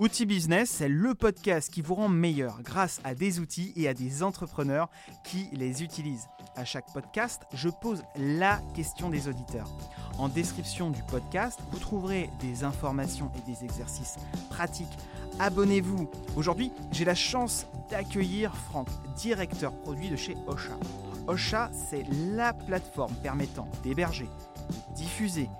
Outils 0.00 0.24
Business, 0.24 0.70
c'est 0.70 0.88
le 0.88 1.14
podcast 1.14 1.70
qui 1.70 1.82
vous 1.82 1.94
rend 1.94 2.08
meilleur 2.08 2.62
grâce 2.62 3.02
à 3.04 3.14
des 3.14 3.38
outils 3.38 3.74
et 3.76 3.86
à 3.86 3.92
des 3.92 4.22
entrepreneurs 4.22 4.88
qui 5.24 5.50
les 5.52 5.82
utilisent. 5.82 6.26
À 6.56 6.64
chaque 6.64 6.90
podcast, 6.94 7.42
je 7.52 7.68
pose 7.68 8.02
la 8.16 8.62
question 8.74 9.10
des 9.10 9.28
auditeurs. 9.28 9.68
En 10.16 10.30
description 10.30 10.88
du 10.88 11.02
podcast, 11.02 11.60
vous 11.70 11.78
trouverez 11.78 12.30
des 12.40 12.64
informations 12.64 13.30
et 13.36 13.50
des 13.52 13.62
exercices 13.62 14.16
pratiques. 14.48 14.88
Abonnez-vous. 15.38 16.10
Aujourd'hui, 16.34 16.72
j'ai 16.92 17.04
la 17.04 17.14
chance 17.14 17.66
d'accueillir 17.90 18.56
Franck, 18.56 18.88
directeur 19.16 19.78
produit 19.82 20.08
de 20.08 20.16
chez 20.16 20.34
Ocha. 20.46 20.78
Ocha, 21.26 21.70
c'est 21.90 22.06
la 22.34 22.54
plateforme 22.54 23.14
permettant 23.22 23.68
d'héberger, 23.82 24.30
de 24.70 24.94
diffuser, 24.94 25.50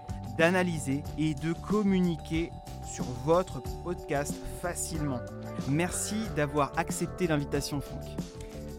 d'analyser 0.40 1.02
et 1.18 1.34
de 1.34 1.52
communiquer 1.52 2.50
sur 2.82 3.04
votre 3.26 3.60
podcast 3.84 4.34
facilement. 4.62 5.20
Merci 5.68 6.16
d'avoir 6.34 6.72
accepté 6.78 7.26
l'invitation, 7.26 7.82
Franck. 7.82 8.04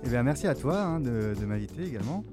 Eh 0.04 0.10
bien, 0.10 0.24
merci 0.24 0.48
à 0.48 0.56
toi 0.56 0.80
hein, 0.82 1.00
de, 1.00 1.36
de 1.40 1.46
m'inviter 1.46 1.84
également. 1.84 2.24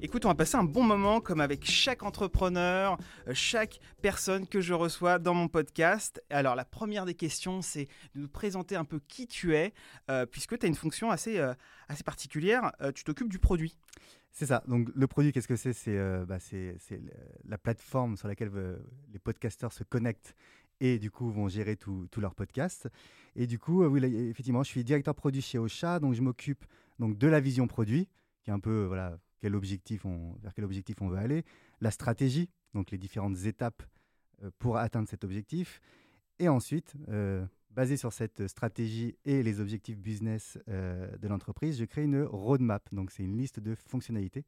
Écoute, 0.00 0.24
on 0.24 0.28
va 0.28 0.34
passer 0.34 0.56
un 0.56 0.64
bon 0.64 0.84
moment 0.84 1.20
comme 1.20 1.42
avec 1.42 1.66
chaque 1.66 2.02
entrepreneur, 2.02 2.96
euh, 3.28 3.34
chaque 3.34 3.78
personne 4.00 4.48
que 4.48 4.62
je 4.62 4.72
reçois 4.72 5.18
dans 5.18 5.34
mon 5.34 5.48
podcast. 5.48 6.22
Alors 6.30 6.56
la 6.56 6.64
première 6.64 7.04
des 7.04 7.14
questions, 7.14 7.60
c'est 7.60 7.88
de 8.14 8.22
nous 8.22 8.28
présenter 8.28 8.74
un 8.74 8.86
peu 8.86 9.00
qui 9.06 9.26
tu 9.26 9.54
es, 9.54 9.74
euh, 10.10 10.24
puisque 10.24 10.58
tu 10.58 10.64
as 10.64 10.68
une 10.70 10.74
fonction 10.74 11.10
assez, 11.10 11.38
euh, 11.38 11.52
assez 11.88 12.04
particulière, 12.04 12.72
tu 12.94 13.04
t'occupes 13.04 13.28
du 13.28 13.38
produit. 13.38 13.76
C'est 14.32 14.46
ça. 14.46 14.64
Donc 14.66 14.88
le 14.94 15.06
produit, 15.06 15.30
qu'est-ce 15.30 15.46
que 15.46 15.56
c'est? 15.56 15.72
C'est 15.74 16.24
bah, 16.24 16.38
la 17.44 17.58
plateforme 17.58 18.16
sur 18.16 18.28
laquelle 18.28 18.50
les 19.12 19.18
podcasteurs 19.18 19.72
se 19.72 19.84
connectent 19.84 20.34
et 20.80 20.98
du 20.98 21.10
coup 21.10 21.30
vont 21.30 21.48
gérer 21.48 21.76
tous 21.76 22.08
leurs 22.16 22.34
podcasts. 22.34 22.88
Et 23.36 23.46
du 23.46 23.58
coup, 23.58 23.84
oui, 23.84 24.04
effectivement, 24.30 24.62
je 24.62 24.68
suis 24.68 24.84
directeur 24.84 25.14
produit 25.14 25.42
chez 25.42 25.58
Ocha, 25.58 26.00
donc 26.00 26.14
je 26.14 26.22
m'occupe 26.22 26.64
donc 26.98 27.18
de 27.18 27.26
la 27.28 27.40
vision 27.40 27.66
produit, 27.66 28.08
qui 28.42 28.50
est 28.50 28.52
un 28.52 28.60
peu 28.60 28.84
voilà 28.84 29.18
quel 29.40 29.54
objectif 29.54 30.04
on, 30.04 30.34
vers 30.42 30.54
quel 30.54 30.64
objectif 30.64 31.02
on 31.02 31.08
veut 31.08 31.18
aller, 31.18 31.44
la 31.80 31.90
stratégie, 31.90 32.48
donc 32.74 32.90
les 32.90 32.98
différentes 32.98 33.44
étapes 33.44 33.82
euh, 34.42 34.50
pour 34.58 34.76
atteindre 34.76 35.08
cet 35.08 35.24
objectif, 35.24 35.80
et 36.38 36.48
ensuite, 36.48 36.94
euh, 37.08 37.44
basé 37.74 37.96
sur 37.96 38.12
cette 38.12 38.46
stratégie 38.48 39.16
et 39.24 39.42
les 39.42 39.60
objectifs 39.60 39.98
business 39.98 40.58
euh, 40.68 41.16
de 41.16 41.28
l'entreprise, 41.28 41.78
je 41.78 41.84
crée 41.84 42.04
une 42.04 42.22
roadmap, 42.22 42.86
donc 42.92 43.10
c'est 43.10 43.22
une 43.22 43.36
liste 43.36 43.60
de 43.60 43.74
fonctionnalités. 43.74 44.44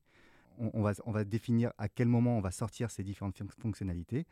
On, 0.58 0.82
va, 0.82 0.92
on 1.04 1.10
va 1.10 1.24
définir 1.24 1.72
à 1.78 1.88
quel 1.88 2.06
moment 2.06 2.38
on 2.38 2.40
va 2.40 2.52
sortir 2.52 2.90
ces 2.90 3.02
différentes 3.02 3.42
fonctionnalités. 3.58 4.24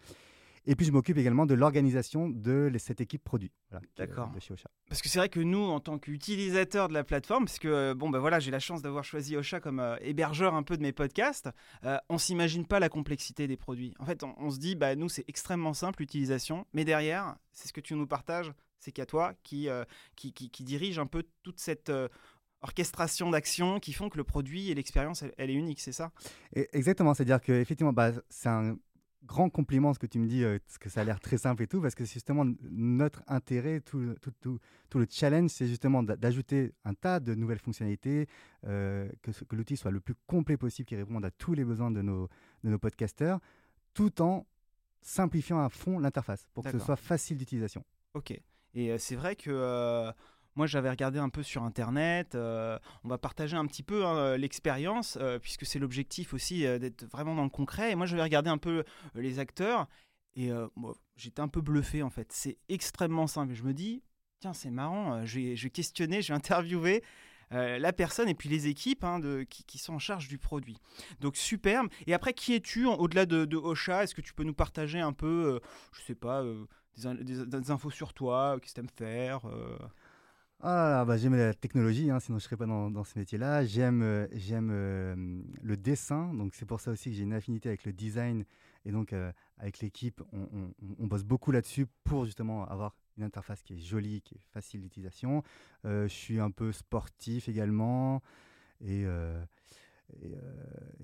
Et 0.65 0.77
puis, 0.77 0.87
je 0.87 0.93
m'occupe 0.93 1.19
également 1.19 1.45
de 1.45 1.55
l'organisation 1.55 2.29
de 2.29 2.71
cette 2.79 3.01
équipe 3.01 3.25
produit 3.25 3.51
D'accord. 3.97 4.31
de 4.31 4.41
chez 4.41 4.53
Ocha. 4.55 4.69
Parce 4.89 5.03
que 5.03 5.09
c'est 5.09 5.19
vrai 5.19 5.29
que 5.29 5.41
nous, 5.41 5.65
en 5.65 5.81
tant 5.81 5.99
qu'utilisateurs 5.99 6.89
de 6.89 6.95
la 6.95 7.03
plateforme, 7.03 7.47
parce 7.47 7.59
que 7.59 7.69
euh, 7.69 7.95
bon, 7.95 8.11
ben 8.11 8.19
voilà, 8.19 8.39
j'ai 8.39 8.51
la 8.51 8.61
chance 8.61 8.83
d'avoir 8.83 9.05
choisi 9.05 9.37
Ocha 9.37 9.61
comme 9.61 9.81
euh, 9.81 9.97
hébergeur 10.01 10.55
un 10.55 10.63
peu 10.63 10.77
de 10.77 10.83
mes 10.83 10.93
podcasts, 10.93 11.49
euh, 11.85 11.99
on 12.09 12.19
s'imagine 12.19 12.67
pas 12.67 12.79
la 12.79 12.89
complexité 12.89 13.49
des 13.49 13.57
produits. 13.57 13.95
En 13.99 14.07
fait, 14.07 14.23
on, 14.23 14.51
se 14.51 14.59
dit, 14.59 14.77
bah, 14.77 14.95
nous, 14.95 15.09
c'est 15.09 15.25
extrêmement 15.29 15.75
simple 15.75 16.01
l'utilisation, 16.01 16.67
mais 16.73 16.85
derrière, 16.85 17.37
c'est 17.53 17.69
ce 17.69 17.73
que 17.73 17.81
tu 17.81 17.95
nous 17.95 18.07
partages, 18.07 18.53
c'est 18.79 18.93
qu'à 18.93 19.07
toi 19.07 19.35
qui, 19.43 19.69
qui, 20.17 20.33
qui, 20.33 20.65
dirige 20.65 20.99
un 20.99 21.07
peu 21.07 21.25
toute 21.43 21.61
cette 21.61 21.93
orchestration 22.63 23.31
d'actions 23.31 23.79
qui 23.79 23.93
font 23.93 24.09
que 24.09 24.17
le 24.17 24.25
produit 24.25 24.71
et 24.71 24.75
l'expérience, 24.75 25.25
elle, 25.37 25.51
est 25.51 25.55
unique, 25.55 25.81
c'est 25.81 25.93
ça? 25.93 26.11
Exactement, 26.53 27.15
c'est-à-dire 27.15 27.41
qu'effectivement, 27.41 27.93
bah, 27.93 28.13
c'est 28.29 28.49
un 28.49 28.77
grand 29.25 29.51
compliment 29.51 29.95
ce 29.95 29.99
que 29.99 30.07
tu 30.07 30.19
me 30.19 30.27
dis, 30.27 30.45
euh, 30.45 30.59
parce 30.67 30.79
que 30.79 30.89
ça 30.89 31.03
a 31.03 31.05
l'air 31.05 31.21
très 31.21 31.39
simple 31.39 31.63
et 31.63 31.67
tout, 31.67 31.81
parce 31.81 31.95
que 31.95 32.05
c'est 32.05 32.15
justement 32.15 32.45
notre 32.63 33.23
intérêt, 33.27 33.81
tout, 33.81 34.15
tout, 34.21 34.33
tout, 34.41 34.59
tout 34.89 34.99
le 34.99 35.07
challenge, 35.09 35.51
c'est 35.51 35.67
justement 35.67 36.03
d'ajouter 36.03 36.73
un 36.85 36.95
tas 36.95 37.21
de 37.21 37.35
nouvelles 37.35 37.59
fonctionnalités, 37.59 38.27
euh, 38.67 39.09
que, 39.23 39.31
que 39.31 39.57
l'outil 39.57 39.77
soit 39.77 39.91
le 39.91 40.01
plus 40.01 40.15
complet 40.27 40.57
possible, 40.57 40.87
qui 40.87 40.97
réponde 40.97 41.25
à 41.25 41.31
tous 41.31 41.55
les 41.55 41.65
besoins 41.65 41.91
de 41.91 42.03
nos, 42.03 42.29
de 42.65 42.71
nos 42.71 42.79
podcasters, 42.79 43.39
tout 43.95 44.21
en 44.23 44.47
simplifiant 45.01 45.61
à 45.61 45.69
fond 45.69 45.99
l'interface, 45.99 46.47
pour 46.55 46.65
que 46.65 46.71
ce 46.71 46.79
soit 46.79 46.97
facile 46.97 47.37
d'utilisation. 47.37 47.85
Ok. 48.15 48.33
Et 48.75 48.91
euh, 48.91 48.99
c'est 48.99 49.17
vrai 49.17 49.37
que 49.37 50.13
moi, 50.55 50.67
j'avais 50.67 50.91
regardé 50.91 51.19
un 51.19 51.31
peu 51.31 51.43
sur 51.43 51.63
Internet. 51.63 52.35
Euh, 52.35 52.79
on 53.05 53.09
va 53.09 53.19
partager 53.19 53.57
un 53.57 53.67
petit 53.67 53.83
peu 53.83 54.05
hein, 54.05 54.37
l'expérience, 54.37 55.17
euh, 55.21 55.39
puisque 55.39 55.65
c'est 55.65 55.79
l'objectif 55.79 56.35
aussi 56.35 56.67
euh, 56.67 56.79
d'être 56.79 57.05
vraiment 57.07 57.35
dans 57.35 57.45
le 57.45 57.51
concret. 57.51 57.93
Et 57.93 57.95
moi, 57.95 58.07
j'avais 58.07 58.23
regardé 58.23 58.51
un 58.51 58.59
peu 58.59 58.85
les 59.15 59.39
acteurs. 59.39 59.89
Et 60.35 60.51
j'étais 61.17 61.41
un 61.41 61.49
peu 61.49 61.61
bluffé, 61.61 62.03
en 62.03 62.09
fait. 62.09 62.33
C'est 62.33 62.57
extrêmement 62.71 63.27
simple. 63.27 63.53
Je 63.53 63.63
me 63.65 63.75
dis, 63.75 64.03
tiens, 64.41 64.55
c'est 64.55 64.71
marrant. 64.71 65.27
je 65.27 65.41
vais, 65.41 65.71
questionner, 65.71 66.23
je 66.23 66.33
vais 66.33 66.37
interviewer. 66.37 67.03
la 67.51 67.93
personne 67.93 68.31
et 68.31 68.35
puis 68.35 68.49
les 68.49 68.67
équipes 68.67 69.05
hein, 69.05 69.21
qui, 69.47 69.77
sont 69.77 69.93
en 69.93 69.99
charge 69.99 70.29
du 70.29 70.39
produit. 70.39 70.79
Donc 71.21 71.37
superbe. 71.37 71.89
Et 72.07 72.15
après, 72.15 72.33
qui 72.33 72.55
es-tu 72.55 72.87
au-delà 72.87 73.27
de, 73.27 73.45
de 73.45 73.59
Ocha? 73.59 74.05
Est-ce 74.05 74.15
que 74.15 74.23
tu 74.23 74.33
peux 74.33 74.45
nous 74.45 74.55
partager 74.55 75.01
un 75.01 75.13
peu, 75.13 75.61
je 75.93 76.01
sais 76.01 76.15
pas, 76.15 76.43
des, 76.97 77.71
infos 77.71 77.91
sur 77.91 78.15
toi, 78.15 78.57
qu'est-ce 78.59 78.73
que 78.73 78.81
tu 78.81 78.87
aimes 78.87 78.89
faire 78.97 79.43
ah, 80.65 81.05
bah, 81.05 81.17
j'aime 81.17 81.35
la 81.35 81.55
technologie, 81.55 82.09
hein, 82.09 82.21
sinon 82.21 82.39
je 82.39 82.45
ne 82.45 82.47
serais 82.47 82.57
pas 82.57 82.67
dans, 82.67 82.89
dans 82.89 83.03
ce 83.03 83.19
métier-là. 83.19 83.65
J'aime, 83.65 84.01
euh, 84.03 84.29
euh, 84.53 85.43
le 85.61 85.77
dessin, 85.77 86.33
donc 86.35 86.55
c'est 86.55 86.67
pour 86.67 86.81
ça 86.81 86.93
aussi 86.93 87.11
que 87.11 87.17
j'ai 87.17 87.25
une 87.25 87.33
affinité 87.33 87.69
avec 87.69 87.85
le 87.85 87.93
design. 87.93 88.45
Et 88.85 88.93
donc, 88.93 89.13
euh, 89.13 89.33
avec 89.59 89.81
l'équipe, 89.81 90.23
on, 90.33 90.73
on, 91.01 91.07
bosse 91.09 91.25
beaucoup 91.25 91.51
là-dessus 91.51 91.87
pour 92.05 92.27
justement 92.27 92.65
avoir 92.69 92.95
une 93.17 93.25
interface 93.25 93.61
qui 93.63 93.75
est 93.75 93.79
jolie, 93.79 94.23
qui 94.23 94.37
est 94.37 94.41
facile 94.53 94.83
d'utilisation. 94.83 95.43
je 95.85 96.07
suis 96.07 96.39
un 96.39 96.53
peu 96.53 96.71
sportif 96.71 97.49
également 97.49 98.23
et, 98.81 99.03
et, 99.03 100.35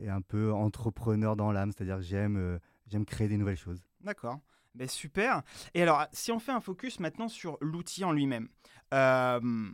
et 0.01 0.09
un 0.09 0.21
peu 0.21 0.53
entrepreneur 0.53 1.37
dans 1.37 1.53
l'âme, 1.53 1.73
c'est-à-dire 1.73 1.97
que 1.97 2.03
j'aime, 2.03 2.61
j'aime 2.87 3.05
créer 3.05 3.29
des 3.29 3.37
nouvelles 3.37 3.59
choses. 3.59 3.83
D'accord. 4.01 4.39
Ben 4.79 4.87
super. 4.87 5.43
Et 5.75 5.83
alors, 5.83 6.07
si 6.13 6.31
on 6.31 6.39
fait 6.39 6.53
un 6.53 6.61
focus 6.61 7.01
maintenant 7.01 7.29
sur 7.29 7.59
l'outil 7.61 8.05
en 8.05 8.13
lui-même. 8.13 8.49
Euh, 8.95 9.71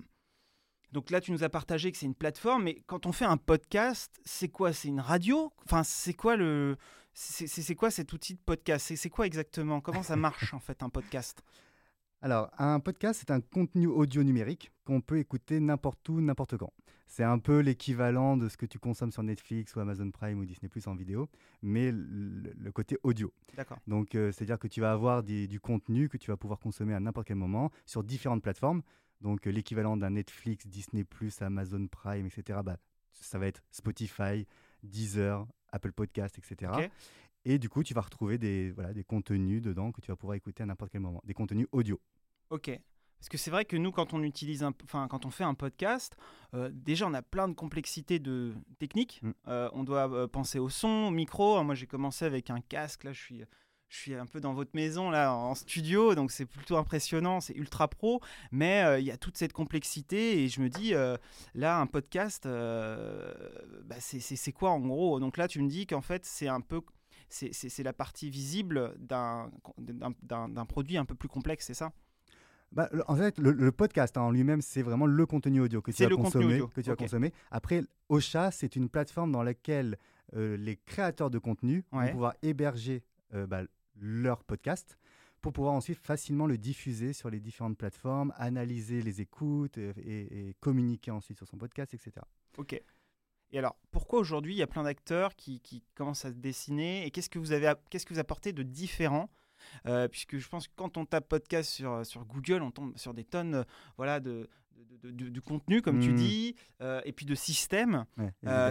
donc 0.93 1.11
là, 1.11 1.21
tu 1.21 1.31
nous 1.31 1.45
as 1.45 1.51
partagé 1.51 1.93
que 1.93 1.99
c'est 1.99 2.07
une 2.07 2.15
plateforme, 2.15 2.63
mais 2.63 2.83
quand 2.87 3.05
on 3.05 3.13
fait 3.13 3.27
un 3.27 3.37
podcast, 3.37 4.19
c'est 4.25 4.49
quoi? 4.49 4.73
C'est 4.73 4.89
une 4.89 5.01
radio? 5.01 5.53
Enfin, 5.67 5.83
c'est 5.83 6.15
quoi 6.15 6.37
le, 6.37 6.79
c'est 7.13 7.75
quoi 7.75 7.91
cet 7.91 8.15
outil 8.15 8.33
de 8.33 8.41
podcast? 8.41 8.95
C'est 8.97 9.11
quoi 9.11 9.27
exactement? 9.27 9.83
Comment 9.83 10.03
ça 10.03 10.17
marche 10.17 10.55
en 10.55 10.59
fait 10.59 10.83
un 10.83 10.89
podcast? 10.89 11.43
Alors, 12.25 12.51
un 12.57 12.81
podcast, 12.81 13.21
c'est 13.21 13.31
un 13.31 13.43
contenu 13.43 13.87
audio 13.87 14.23
numérique 14.23 14.73
qu'on 14.87 15.03
peut 15.03 15.19
écouter 15.19 15.61
n'importe 15.61 16.09
où, 16.09 16.23
n'importe 16.23 16.57
quand. 16.57 16.73
C'est 17.07 17.23
un 17.23 17.39
peu 17.39 17.59
l'équivalent 17.59 18.39
de 18.39 18.49
ce 18.49 18.57
que 18.57 18.65
tu 18.65 18.79
consommes 18.79 19.13
sur 19.13 19.23
Netflix 19.23 19.77
ou 19.77 19.81
Amazon 19.81 20.11
Prime 20.11 20.39
ou 20.39 20.47
Disney 20.47 20.71
Plus 20.71 20.87
en 20.87 20.95
vidéo, 20.95 21.29
mais 21.61 21.93
le, 21.93 22.73
côté 22.73 22.97
audio. 23.03 23.31
D'accord. 23.59 23.77
Donc, 23.87 24.15
euh, 24.15 24.33
c'est-à-dire 24.33 24.59
que 24.59 24.69
tu 24.69 24.81
vas 24.81 24.93
avoir 24.93 25.23
du 25.23 25.61
contenu 25.61 26.09
que 26.09 26.17
tu 26.17 26.31
vas 26.31 26.39
pouvoir 26.39 26.61
consommer 26.61 26.95
à 26.95 27.01
n'importe 27.01 27.27
quel 27.27 27.37
moment 27.37 27.71
sur 27.85 28.03
différentes 28.03 28.43
plateformes. 28.43 28.81
Donc, 29.21 29.47
euh, 29.47 29.51
l'équivalent 29.51 29.99
d'un 29.99 30.09
Netflix, 30.09 30.67
Disney 30.67 31.05
Plus, 31.05 31.43
Amazon 31.43 31.87
Prime, 31.89 32.25
etc. 32.25 32.61
Bah, 32.65 32.79
ça 33.13 33.39
va 33.39 33.49
être 33.49 33.63
Spotify, 33.71 34.47
Deezer, 34.83 35.47
Apple 35.73 35.93
Podcast, 35.93 36.39
etc. 36.39 36.89
Et 37.45 37.59
du 37.59 37.69
coup, 37.69 37.83
tu 37.83 37.95
vas 37.95 38.01
retrouver 38.01 38.39
des, 38.39 38.71
voilà, 38.71 38.93
des 38.93 39.05
contenus 39.05 39.63
dedans 39.63 39.93
que 39.93 40.01
tu 40.01 40.11
vas 40.11 40.17
pouvoir 40.17 40.37
écouter 40.37 40.63
à 40.63 40.67
n'importe 40.67 40.93
quel 40.93 41.03
moment, 41.03 41.21
des 41.25 41.35
contenus 41.35 41.67
audio. 41.73 42.01
Ok. 42.51 42.71
Parce 43.25 43.29
que 43.31 43.39
c'est 43.39 43.51
vrai 43.51 43.65
que 43.65 43.77
nous, 43.77 43.91
quand 43.91 44.13
on 44.13 44.23
utilise, 44.23 44.63
un, 44.63 44.75
enfin, 44.85 45.09
quand 45.09 45.25
on 45.25 45.31
fait 45.31 45.45
un 45.45 45.55
podcast, 45.55 46.15
euh, 46.53 46.71
déjà 46.73 47.07
on 47.07 47.15
a 47.15 47.23
plein 47.23 47.49
de 47.49 47.55
complexités 47.55 48.19
de 48.19 48.53
techniques. 48.79 49.21
Mm. 49.23 49.31
Euh, 49.49 49.71
on 49.73 49.83
doit 49.83 50.13
euh, 50.13 50.27
penser 50.27 50.59
au 50.59 50.69
son, 50.69 51.07
au 51.09 51.11
micro. 51.11 51.63
Moi, 51.65 51.75
j'ai 51.75 51.87
commencé 51.87 52.27
avec 52.27 52.51
un 52.51 52.61
casque. 52.61 53.05
Là, 53.05 53.15
je 53.15 53.21
suis, 53.21 53.43
je 53.89 53.97
suis 53.97 54.15
un 54.15 54.27
peu 54.27 54.41
dans 54.41 54.53
votre 54.53 54.73
maison 54.75 55.09
là, 55.09 55.33
en 55.33 55.55
studio, 55.55 56.15
donc 56.15 56.33
c'est 56.33 56.45
plutôt 56.45 56.77
impressionnant. 56.77 57.41
C'est 57.41 57.55
ultra 57.55 57.89
pro, 57.89 58.21
mais 58.53 59.01
il 59.01 59.07
y 59.07 59.11
a 59.11 59.17
toute 59.17 59.39
cette 59.39 59.55
complexité 59.55 60.43
et 60.43 60.49
je 60.49 60.61
me 60.61 60.69
dis, 60.69 60.93
là, 61.55 61.81
un 61.81 61.87
podcast, 61.87 62.47
bah, 62.47 63.97
c'est 64.01 64.53
quoi 64.53 64.71
en 64.71 64.81
gros? 64.81 65.19
Donc 65.19 65.39
là, 65.39 65.49
tu 65.49 65.63
me 65.63 65.69
dis 65.69 65.87
qu'en 65.87 66.03
fait, 66.03 66.27
c'est 66.27 66.49
un 66.49 66.61
peu 66.61 66.83
c'est 67.29 67.83
la 67.83 67.93
partie 67.93 68.31
visible 68.31 68.95
d'un 68.99 69.51
produit 70.69 70.97
un 70.97 71.05
peu 71.05 71.15
plus 71.15 71.29
complexe, 71.29 71.67
c'est 71.67 71.75
ça? 71.75 71.93
Bah, 72.73 72.91
en 73.07 73.15
fait, 73.15 73.39
le, 73.39 73.71
podcast 73.71 74.17
hein, 74.17 74.23
en 74.23 74.31
lui-même, 74.33 74.61
c'est 74.61 74.83
vraiment 74.83 75.07
le 75.07 75.27
contenu 75.27 75.61
audio 75.61 75.81
que 75.81 75.93
tu 75.93 76.03
vas 76.03 76.11
consommer. 76.11 76.61
Que 76.75 76.81
tu 76.81 76.95
consommer. 76.97 77.33
Après, 77.51 77.83
Ocha, 78.09 78.51
c'est 78.51 78.75
une 78.75 78.89
plateforme 78.89 79.31
dans 79.31 79.45
laquelle 79.45 79.97
euh, 80.35 80.57
les 80.57 80.77
créateurs 80.77 81.31
de 81.31 81.39
contenu 81.39 81.85
vont 81.93 82.07
pouvoir 82.09 82.35
héberger 82.43 83.05
euh, 83.33 83.47
bah, 83.47 83.63
leur 83.97 84.43
podcast 84.43 84.99
pour 85.41 85.53
pouvoir 85.53 85.75
ensuite 85.75 85.99
facilement 85.99 86.47
le 86.47 86.59
diffuser 86.59 87.13
sur 87.13 87.31
les 87.31 87.39
différentes 87.39 87.77
plateformes, 87.79 88.33
analyser 88.37 89.03
les 89.03 89.21
écoutes 89.21 89.79
et, 89.79 90.49
et 90.49 90.55
communiquer 90.59 91.11
ensuite 91.11 91.37
sur 91.37 91.47
son 91.47 91.59
podcast, 91.59 91.95
etc. 91.95 92.13
Ok. 92.57 92.83
Et 93.55 93.59
alors, 93.59 93.77
pourquoi 93.93 94.19
aujourd'hui 94.19 94.53
il 94.53 94.59
y 94.59 94.63
a 94.63 94.67
plein 94.67 94.83
d'acteurs 94.83 95.37
qui, 95.37 95.61
qui, 95.61 95.85
commencent 95.95 96.25
à 96.25 96.31
se 96.31 96.37
dessiner 96.37 97.07
Et 97.07 97.13
qu'est-ce 97.13 97.31
que 97.31 97.39
vous 97.39 97.53
avez, 97.53 97.73
qu'est-ce 97.89 98.05
que 98.05 98.13
vous 98.13 98.19
apportez 98.19 98.53
de 98.53 98.65
différent 98.65 99.31
puisque 100.11 100.37
je 100.37 100.47
pense 100.47 100.69
que 100.69 100.73
quand 100.77 100.99
on 100.99 101.07
tape 101.07 101.27
podcast 101.27 101.71
sur, 101.71 102.05
sur 102.05 102.27
Google, 102.27 102.61
on 102.63 102.71
tombe 102.71 102.99
sur 102.99 103.15
des 103.15 103.25
tonnes 103.25 103.65
voilà, 103.97 104.21
de, 104.21 104.51
de, 105.05 105.41
contenu, 105.41 105.81
comme 105.81 106.01
tu 106.01 106.11
mmh. 106.11 106.17
dis, 106.17 106.57
et 107.05 107.13
puis 107.13 107.25
de 107.25 107.35
systèmes. 107.35 108.05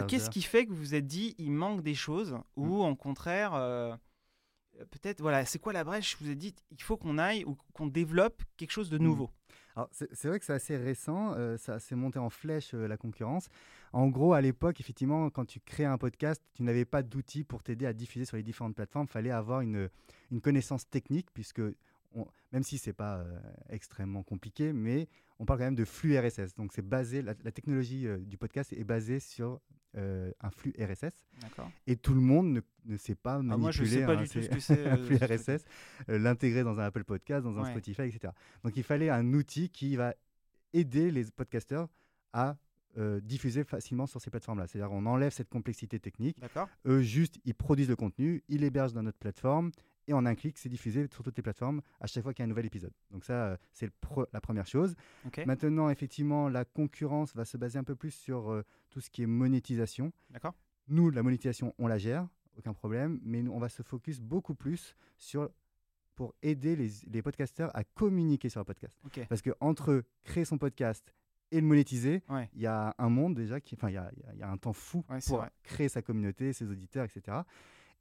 Qu'est-ce 0.07 0.29
qui 0.29 0.41
fait 0.41 0.65
que 0.65 0.71
vous 0.71 0.77
vous 0.77 0.95
êtes 0.95 1.07
dit, 1.07 1.33
il 1.39 1.51
manque 1.51 1.81
des 1.81 1.95
choses, 1.95 2.37
ou 2.57 2.65
mmh. 2.65 2.91
au 2.91 2.95
contraire 2.95 3.99
peut-être, 4.91 5.21
voilà, 5.21 5.45
c'est 5.45 5.59
quoi 5.59 5.73
la 5.73 5.83
brèche? 5.83 6.17
Vous 6.19 6.27
avez 6.27 6.35
dit, 6.35 6.53
il 6.71 6.81
faut 6.81 6.97
qu'on 6.97 7.17
aille 7.17 7.43
ou 7.45 7.55
qu'on 7.73 7.87
développe 7.87 8.43
quelque 8.57 8.71
chose 8.71 8.89
de 8.89 8.97
mmh. 8.97 9.27
Alors, 9.75 9.89
c'est 9.91 10.27
vrai 10.27 10.39
que 10.39 10.45
c'est 10.45 10.53
assez 10.53 10.77
récent, 10.77 11.33
euh, 11.35 11.57
ça 11.57 11.79
s'est 11.79 11.95
monté 11.95 12.19
en 12.19 12.29
flèche 12.29 12.73
euh, 12.73 12.87
la 12.87 12.97
concurrence. 12.97 13.49
En 13.91 14.07
gros, 14.07 14.33
à 14.33 14.41
l'époque, 14.41 14.79
effectivement, 14.79 15.29
quand 15.31 15.45
tu 15.45 15.59
crées 15.59 15.85
un 15.85 15.97
podcast, 15.97 16.43
tu 16.53 16.63
n'avais 16.63 16.85
pas 16.85 17.01
d'outils 17.01 17.43
pour 17.43 17.63
t'aider 17.63 17.85
à 17.87 17.93
diffuser 17.93 18.25
sur 18.25 18.37
les 18.37 18.43
différentes 18.43 18.75
plateformes. 18.75 19.07
Il 19.09 19.11
fallait 19.11 19.31
avoir 19.31 19.61
une, 19.61 19.89
une 20.31 20.41
connaissance 20.41 20.87
technique, 20.89 21.27
puisque 21.33 21.61
même 22.51 22.61
si 22.61 22.77
c'est 22.77 22.93
pas 22.93 23.17
euh, 23.17 23.39
extrêmement 23.69 24.21
compliqué, 24.21 24.73
mais 24.73 25.07
on 25.39 25.45
parle 25.45 25.59
quand 25.59 25.65
même 25.65 25.75
de 25.75 25.85
flux 25.85 26.17
RSS. 26.17 26.53
Donc 26.55 26.71
c'est 26.73 26.87
basé, 26.87 27.23
la, 27.23 27.33
technologie 27.33 28.05
du 28.19 28.37
podcast 28.37 28.71
est 28.73 28.83
basée 28.83 29.19
sur 29.19 29.59
euh, 29.95 30.31
un 30.41 30.49
flux 30.49 30.73
RSS. 30.79 31.25
Et 31.87 31.95
tout 31.95 32.13
le 32.13 32.21
monde 32.21 32.51
ne, 32.51 32.61
ne 32.85 32.97
sait 32.97 33.15
pas 33.15 33.37
manipuler 33.37 33.53
ah, 33.53 33.57
moi, 33.57 33.71
je 33.71 33.83
sais 33.83 34.05
pas 34.05 34.15
du 34.15 34.27
tout 34.27 34.41
ce 34.41 34.49
que 34.49 34.59
c'est. 34.59 34.87
un 34.87 34.97
flux 34.97 35.17
RSS, 35.17 35.65
euh, 36.09 36.17
l'intégrer 36.19 36.63
dans 36.63 36.79
un 36.79 36.85
Apple 36.85 37.03
Podcast, 37.03 37.43
dans 37.43 37.59
un 37.59 37.65
Spotify, 37.65 38.03
etc. 38.03 38.33
Donc 38.63 38.75
il 38.75 38.83
fallait 38.83 39.09
un 39.09 39.33
outil 39.33 39.69
qui 39.69 39.95
va 39.95 40.13
aider 40.73 41.11
les 41.11 41.25
podcasteurs 41.25 41.87
à 42.33 42.57
euh, 42.97 43.19
diffuser 43.21 43.63
facilement 43.63 44.05
sur 44.05 44.21
ces 44.21 44.29
plateformes-là. 44.29 44.67
C'est-à-dire 44.67 44.91
on 44.91 45.05
enlève 45.05 45.31
cette 45.31 45.49
complexité 45.49 45.99
technique. 45.99 46.37
Eux, 46.85 47.01
juste, 47.01 47.39
ils 47.45 47.55
produisent 47.55 47.89
le 47.89 47.95
contenu, 47.95 48.43
ils 48.49 48.61
l'hébergent 48.61 48.93
dans 48.93 49.03
notre 49.03 49.17
plateforme 49.17 49.71
et 50.07 50.13
en 50.13 50.25
un 50.25 50.35
clic, 50.35 50.57
c'est 50.57 50.69
diffusé 50.69 51.07
sur 51.11 51.23
toutes 51.23 51.37
les 51.37 51.43
plateformes 51.43 51.81
à 51.99 52.07
chaque 52.07 52.23
fois 52.23 52.33
qu'il 52.33 52.41
y 52.41 52.43
a 52.43 52.45
un 52.45 52.49
nouvel 52.49 52.65
épisode. 52.65 52.91
Donc 53.11 53.23
ça, 53.23 53.33
euh, 53.33 53.57
c'est 53.71 53.89
la 54.31 54.41
première 54.41 54.67
chose. 54.67 54.95
Maintenant, 55.45 55.89
effectivement, 55.89 56.49
la 56.49 56.65
concurrence 56.65 57.35
va 57.35 57.45
se 57.45 57.57
baser 57.57 57.79
un 57.79 57.83
peu 57.83 57.95
plus 57.95 58.11
sur 58.11 58.51
euh, 58.51 58.63
tout 58.89 58.99
ce 58.99 59.09
qui 59.09 59.23
est 59.23 59.27
monétisation. 59.27 60.11
D'accord. 60.29 60.53
Nous, 60.87 61.09
la 61.09 61.23
monétisation, 61.23 61.73
on 61.79 61.87
la 61.87 61.97
gère, 61.97 62.27
aucun 62.57 62.73
problème, 62.73 63.19
mais 63.23 63.41
nous, 63.41 63.51
on 63.51 63.59
va 63.59 63.69
se 63.69 63.81
focus 63.81 64.19
beaucoup 64.19 64.55
plus 64.55 64.95
sur 65.17 65.49
pour 66.15 66.35
aider 66.43 66.75
les, 66.75 66.89
les 67.07 67.21
podcasteurs 67.23 67.75
à 67.75 67.83
communiquer 67.83 68.47
sur 68.47 68.61
un 68.61 68.65
podcast. 68.65 68.99
Parce 69.29 69.41
que 69.41 69.49
entre 69.59 70.03
créer 70.23 70.45
son 70.45 70.59
podcast 70.59 71.11
et 71.53 71.61
le 71.61 71.67
monétiser, 71.67 72.23
il 72.55 72.61
y 72.61 72.65
a 72.65 72.95
un 72.97 73.09
monde 73.09 73.35
déjà, 73.35 73.61
qui, 73.61 73.75
enfin, 73.75 73.89
il 73.89 73.93
y 73.93 73.97
a, 73.97 74.11
y 74.35 74.41
a, 74.41 74.49
un 74.49 74.57
temps 74.57 74.73
fou 74.73 75.05
pour 75.27 75.45
créer 75.61 75.87
sa 75.87 76.01
communauté, 76.01 76.51
ses 76.51 76.69
auditeurs, 76.69 77.05
etc. 77.05 77.37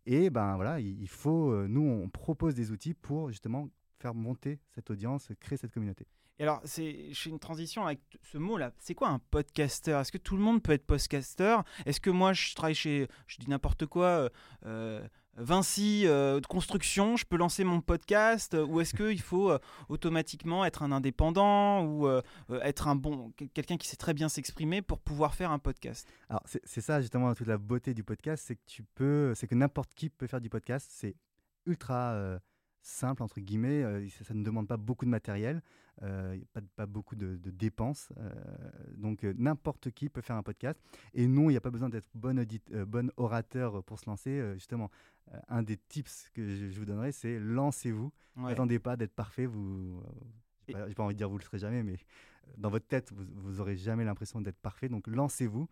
Et 0.06 0.30
ben 0.30 0.56
voilà, 0.56 0.80
il 0.80 1.08
faut, 1.08 1.52
euh, 1.52 1.66
nous, 1.68 1.82
on 1.82 2.08
propose 2.08 2.54
des 2.54 2.70
outils 2.70 2.94
pour 2.94 3.28
justement 3.28 3.68
faire 4.00 4.14
monter 4.14 4.58
cette 4.74 4.90
audience, 4.90 5.28
créer 5.38 5.58
cette 5.58 5.70
communauté. 5.70 6.06
Et 6.38 6.44
alors, 6.44 6.60
c'est, 6.64 7.12
je 7.12 7.20
fais 7.20 7.30
une 7.30 7.38
transition 7.38 7.86
avec 7.86 8.00
ce 8.22 8.38
mot-là. 8.38 8.72
C'est 8.78 8.94
quoi 8.94 9.10
un 9.10 9.18
podcaster? 9.18 9.92
Est-ce 9.92 10.10
que 10.10 10.18
tout 10.18 10.36
le 10.36 10.42
monde 10.42 10.62
peut 10.62 10.72
être 10.72 10.86
podcaster? 10.86 11.58
Est-ce 11.84 12.00
que 12.00 12.10
moi, 12.10 12.32
je 12.32 12.54
travaille 12.54 12.74
chez, 12.74 13.06
je 13.26 13.36
dis 13.38 13.48
n'importe 13.48 13.86
quoi, 13.86 14.06
euh, 14.06 14.28
euh, 14.64 15.08
Vinci 15.36 16.06
euh, 16.06 16.40
de 16.40 16.46
construction, 16.46 17.16
je 17.16 17.24
peux 17.24 17.36
lancer 17.36 17.64
mon 17.64 17.80
podcast 17.80 18.54
Ou 18.54 18.80
est-ce 18.80 18.94
qu'il 18.94 19.20
faut 19.20 19.52
automatiquement 19.88 20.64
être 20.64 20.82
un 20.82 20.92
indépendant 20.92 21.84
ou 21.84 22.08
être 22.62 22.88
un 22.88 22.96
bon 22.96 23.32
quelqu'un 23.54 23.76
qui 23.76 23.88
sait 23.88 23.96
très 23.96 24.14
bien 24.14 24.28
s'exprimer 24.28 24.82
pour 24.82 24.98
pouvoir 24.98 25.34
faire 25.34 25.50
un 25.50 25.58
podcast? 25.58 26.08
Alors, 26.28 26.42
c'est, 26.44 26.80
ça 26.80 27.00
justement 27.00 27.34
toute 27.34 27.46
la 27.46 27.58
beauté 27.58 27.94
du 27.94 28.04
podcast, 28.04 28.44
c'est 28.46 28.56
que 28.56 28.66
tu 28.66 28.82
peux, 28.82 29.34
c'est 29.34 29.46
que 29.46 29.54
n'importe 29.54 29.94
qui 29.94 30.10
peut 30.10 30.26
faire 30.26 30.40
du 30.40 30.50
podcast. 30.50 30.88
C'est 30.90 31.16
ultra 31.66 32.38
simple, 32.82 33.22
entre 33.22 33.40
guillemets. 33.40 33.82
Euh, 33.82 34.06
ça, 34.24 34.34
ne 34.34 34.44
demande 34.44 34.68
pas 34.68 34.76
beaucoup 34.76 35.04
de 35.04 35.10
matériel, 35.10 35.62
euh, 36.02 36.38
pas, 36.52 36.60
pas, 36.76 36.86
beaucoup 36.86 37.16
de, 37.16 37.36
dépenses. 37.50 38.12
Euh, 38.18 38.30
donc 38.96 39.22
n'importe 39.22 39.90
qui 39.90 40.08
peut 40.08 40.20
faire 40.20 40.36
un 40.36 40.42
podcast. 40.42 40.80
Et 41.14 41.26
non, 41.26 41.50
il 41.50 41.52
n'y 41.52 41.56
a 41.56 41.60
pas 41.60 41.70
besoin 41.70 41.88
d'être 41.88 42.08
bon, 42.14 42.44
bon 42.86 43.12
orateur 43.16 43.82
pour 43.84 43.98
se 43.98 44.06
lancer. 44.06 44.54
justement, 44.54 44.90
un 45.48 45.62
des 45.62 45.76
tips 45.76 46.30
que 46.34 46.44
je, 46.44 46.78
vous 46.78 46.84
donnerai, 46.84 47.12
c'est 47.12 47.38
lancez-vous. 47.38 48.12
N'attendez 48.36 48.78
pas 48.78 48.96
d'être 48.96 49.14
parfait. 49.14 49.46
Vous, 49.46 50.02
j'ai 50.66 50.74
pas, 50.74 50.86
pas, 50.86 51.02
envie 51.02 51.14
de 51.14 51.18
dire 51.18 51.28
vous 51.28 51.38
le 51.38 51.44
serez 51.44 51.58
jamais, 51.58 51.82
mais 51.82 51.96
dans 52.56 52.70
votre 52.70 52.86
tête, 52.86 53.12
vous, 53.12 53.52
n'aurez 53.52 53.76
jamais 53.76 54.04
l'impression 54.04 54.40
d'être 54.40 54.58
parfait. 54.58 54.88
Donc 54.88 55.06
lancez-vous. 55.06 55.68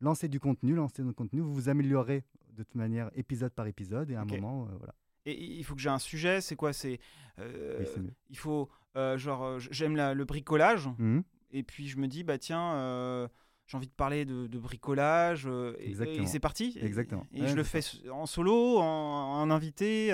Lancez 0.00 0.28
du 0.28 0.38
contenu, 0.38 0.74
lancez 0.74 1.02
du 1.02 1.12
contenu, 1.12 1.40
vous 1.40 1.52
vous 1.52 1.68
améliorez 1.68 2.22
de 2.52 2.62
toute 2.62 2.76
manière 2.76 3.10
épisode 3.14 3.52
par 3.52 3.66
épisode 3.66 4.10
et 4.10 4.14
à 4.14 4.20
un 4.20 4.24
moment, 4.24 4.68
voilà 4.78 4.94
il 5.32 5.64
faut 5.64 5.74
que 5.74 5.80
j'ai 5.80 5.90
un 5.90 5.98
sujet. 5.98 6.40
C'est 6.40 6.56
quoi 6.56 6.72
C'est 6.72 7.00
euh, 7.40 7.84
il 8.30 8.36
faut 8.36 8.68
euh, 8.96 9.16
genre 9.16 9.44
euh, 9.44 9.58
j'aime 9.70 9.96
le 9.96 10.24
bricolage 10.24 10.88
mmh. 10.98 11.20
et 11.52 11.62
puis 11.62 11.86
je 11.86 11.98
me 11.98 12.08
dis 12.08 12.24
bah 12.24 12.38
tiens 12.38 13.28
j'ai 13.66 13.76
envie 13.76 13.86
de 13.86 13.92
parler 13.92 14.24
de, 14.24 14.58
bricolage 14.58 15.46
et, 15.78 15.94
c'est 16.24 16.40
parti. 16.40 16.78
Exactement. 16.80 17.26
Et, 17.34 17.46
je 17.46 17.54
le 17.54 17.62
fais 17.62 17.82
en 18.10 18.24
solo, 18.24 18.78
en, 18.78 19.50
invité. 19.50 20.10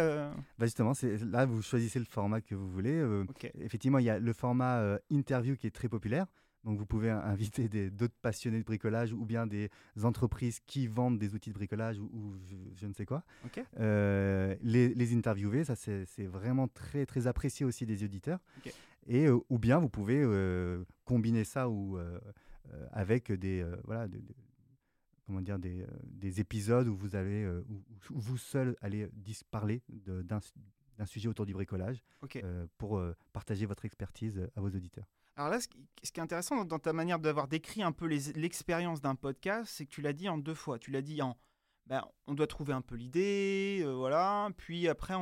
Bah 0.59 0.67
justement, 0.67 0.93
là 1.31 1.47
vous 1.47 1.63
choisissez 1.63 2.01
le 2.01 2.05
format 2.05 2.41
que 2.41 2.57
vous 2.57 2.69
voulez. 2.69 3.01
Effectivement, 3.61 3.99
il 3.99 4.07
y 4.07 4.11
a 4.11 4.19
le 4.19 4.33
format 4.33 4.99
interview 5.09 5.57
qui 5.57 5.69
est 5.69 5.75
très 5.75 5.89
populaire. 5.89 6.27
Donc 6.65 6.79
vous 6.79 6.87
pouvez 6.87 7.11
inviter 7.11 7.69
d'autres 7.91 8.15
passionnés 8.23 8.59
de 8.59 8.65
bricolage 8.65 9.13
ou 9.13 9.25
bien 9.25 9.47
des 9.47 9.71
entreprises 10.03 10.61
qui 10.67 10.87
vendent 10.87 11.19
des 11.19 11.35
outils 11.35 11.51
de 11.51 11.55
bricolage 11.55 11.99
ou, 11.99 12.35
je, 12.75 12.87
ne 12.87 12.93
sais 12.93 13.07
quoi. 13.07 13.23
Euh, 13.79 14.55
les, 14.63 15.15
interviewer, 15.15 15.65
ça 15.65 15.77
c'est 15.77 16.27
vraiment 16.27 16.69
très, 16.69 17.07
très 17.07 17.27
apprécié 17.27 17.65
aussi 17.65 17.87
des 17.87 18.05
auditeurs. 18.05 18.41
Et, 19.07 19.27
euh, 19.27 19.39
ou 19.51 19.59
bien 19.59 19.79
vous 19.79 19.91
pouvez 19.91 20.23
euh, 20.23 20.85
combiner 21.05 21.45
ça 21.45 21.69
ou, 21.69 21.99
avec 22.93 23.31
des, 23.31 23.65
voilà, 23.85 24.09
comment 25.27 25.43
dire, 25.43 25.59
des, 25.59 25.85
des, 26.05 26.41
épisodes 26.41 26.89
où 26.89 26.97
vous, 26.97 27.15
avez, 27.15 27.47
où, 27.69 27.83
vous 28.11 28.39
seul 28.39 28.77
allez 28.81 29.09
parler 29.51 29.83
d'un 29.89 31.07
sujet 31.07 31.29
autour 31.29 31.45
du 31.45 31.53
bricolage 31.53 32.03
pour 32.79 33.03
partager 33.33 33.67
votre 33.67 33.85
expertise 33.85 34.49
à 34.57 34.61
vos 34.61 34.69
auditeurs. 34.69 35.07
Alors 35.37 35.51
là, 35.51 35.61
ce 35.61 35.67
qui, 35.67 35.79
est 36.03 36.23
intéressant 36.23 36.65
dans 36.65 36.79
ta 36.79 36.93
manière 36.93 37.19
d'avoir 37.19 37.49
décrit 37.49 37.83
un 37.83 37.93
peu 37.93 38.07
l'expérience 38.07 39.01
d'un 39.01 39.17
podcast, 39.17 39.73
c'est 39.75 39.85
que 39.85 39.91
tu 39.91 40.01
l'as 40.01 40.13
dit 40.13 40.29
en 40.29 40.39
deux 40.39 40.55
fois. 40.55 40.79
Tu 40.79 40.93
l'as 40.93 41.03
dit 41.03 41.23
en, 41.23 41.37
ben, 41.87 42.05
on 42.29 42.35
doit 42.35 42.47
trouver 42.47 42.73
un 42.73 42.83
peu 42.83 42.95
l'idée, 42.95 43.81
euh, 43.83 43.93
voilà. 43.95 44.49
Puis 44.57 44.87
après, 44.87 45.15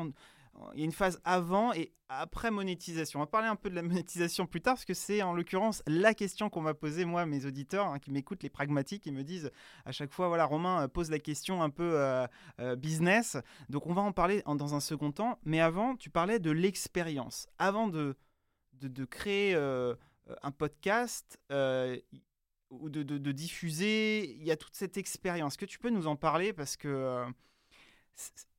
il 0.75 0.81
y 0.81 0.83
a 0.83 0.85
une 0.85 0.93
phase 0.93 1.19
avant 1.25 1.73
et 1.73 1.95
après 2.11 2.51
monétisation. 2.51 3.21
On 3.21 3.23
va 3.23 3.27
parler 3.27 3.49
un 3.49 3.57
peu 3.57 3.71
de 3.71 3.75
la 3.75 3.83
monétisation 3.83 4.47
plus 4.47 4.61
tard 4.61 4.75
parce 4.75 4.85
que 4.85 4.93
c'est 4.93 5.23
en 5.23 5.33
l'occurrence 5.33 5.83
la 5.87 6.13
question 6.13 6.51
qu'on 6.51 6.61
va 6.61 6.75
poser 6.75 7.07
moi 7.07 7.25
mes 7.25 7.47
auditeurs 7.47 7.87
hein, 7.87 7.99
qui 7.99 8.11
m'écoutent 8.11 8.43
les 8.43 8.51
pragmatiques 8.51 9.07
ils 9.07 9.15
me 9.15 9.25
disent 9.25 9.51
à 9.87 9.93
chaque 9.93 10.13
fois 10.13 10.29
voilà 10.29 10.45
Romain 10.45 10.83
euh, 10.83 10.89
pose 10.89 11.11
la 11.11 11.21
question 11.21 11.63
un 11.63 11.71
peu 11.71 11.95
euh, 11.97 12.77
business. 12.77 13.39
Donc 13.71 13.87
on 13.87 13.95
va 13.95 14.03
en 14.03 14.13
parler 14.13 14.43
dans 14.45 14.75
un 14.75 14.81
second 14.81 15.11
temps. 15.11 15.39
Mais 15.45 15.61
avant 15.61 15.97
tu 15.97 16.11
parlais 16.11 16.39
de 16.39 16.51
l'expérience. 16.51 17.47
Avant 17.59 17.89
de 17.89 18.15
de, 18.89 19.05
créer 19.05 19.55
euh, 19.55 19.95
un 20.43 20.51
podcast 20.51 21.39
euh, 21.51 21.99
ou 22.71 22.89
de, 22.89 23.33
diffuser, 23.33 24.35
il 24.35 24.45
y 24.45 24.51
a 24.51 24.57
toute 24.57 24.75
cette 24.75 24.97
expérience. 24.97 25.57
que 25.57 25.67
tu 25.67 25.79
peux 25.79 25.91
nous 25.91 26.07
en 26.07 26.17
parler? 26.17 26.53
Parce 26.53 26.77
que 26.77 26.89
euh, 26.89 27.27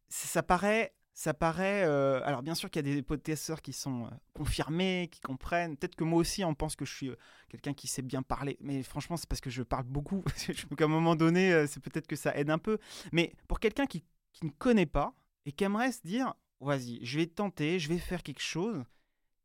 ça 0.10 0.44
paraît 0.44 0.94
ça 1.16 1.36
paraît. 1.36 1.84
alors, 1.84 2.42
bien 2.42 2.56
sûr 2.56 2.72
qu'il 2.72 2.88
y 2.88 2.92
a 2.92 2.96
des 2.96 3.04
podcasteurs 3.04 3.62
qui 3.62 3.72
sont 3.72 4.10
confirmés, 4.34 5.10
qui 5.12 5.22
comprennent. 5.22 5.78
Peut-être 5.78 5.96
que 5.96 6.04
moi 6.04 6.18
aussi, 6.18 6.44
on 6.44 6.56
pense 6.56 6.76
que 6.76 6.86
je 6.86 6.92
suis 6.96 7.12
quelqu'un 7.50 7.76
qui 7.76 7.86
sait 7.86 8.02
bien 8.02 8.24
parler. 8.24 8.58
Mais 8.62 8.82
franchement, 8.82 9.16
c'est 9.16 9.30
parce 9.30 9.40
que 9.40 9.52
je 9.52 9.62
parle 9.62 9.84
beaucoup. 9.84 10.24
qu'à 10.78 10.86
un 10.86 10.88
moment 10.88 11.16
donné, 11.16 11.68
c'est 11.68 11.82
peut-être 11.82 12.08
que 12.08 12.16
ça 12.16 12.36
aide 12.36 12.50
un 12.50 12.58
peu. 12.58 12.80
Mais 13.12 13.36
pour 13.48 13.60
quelqu'un 13.60 13.86
qui, 13.86 14.04
qui, 14.32 14.48
ne 14.48 14.52
connaît 14.52 14.88
pas 14.88 15.14
et 15.46 15.52
qui 15.52 15.64
aimerait 15.64 15.92
se 15.92 16.02
dire 16.02 16.34
vas-y, 16.64 17.04
je 17.06 17.20
vais 17.20 17.28
tenter, 17.28 17.80
je 17.80 17.90
vais 17.90 17.98
faire 17.98 18.24
quelque 18.24 18.42
chose. 18.42 18.84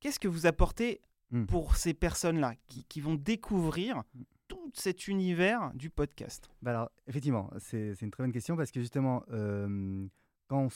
Qu'est-ce 0.00 0.20
que 0.20 0.28
vous 0.28 0.46
apportez 0.46 1.00
hmm. 1.30 1.46
pour 1.46 1.76
ces 1.76 1.94
personnes-là 1.94 2.54
qui, 2.88 3.00
vont 3.00 3.14
découvrir 3.14 3.98
hmm. 4.14 4.22
tout 4.46 4.70
cet 4.74 5.08
univers 5.08 5.72
du 5.74 5.90
podcast? 5.90 6.50
Bah 6.62 6.70
Alors, 6.70 6.90
effectivement, 7.06 7.50
c'est 7.58 8.00
une 8.00 8.10
très 8.10 8.22
bonne 8.22 8.32
question 8.32 8.56
parce 8.56 8.70
que 8.70 8.80
justement, 8.80 9.24
euh, 9.30 10.06
quand 10.46 10.68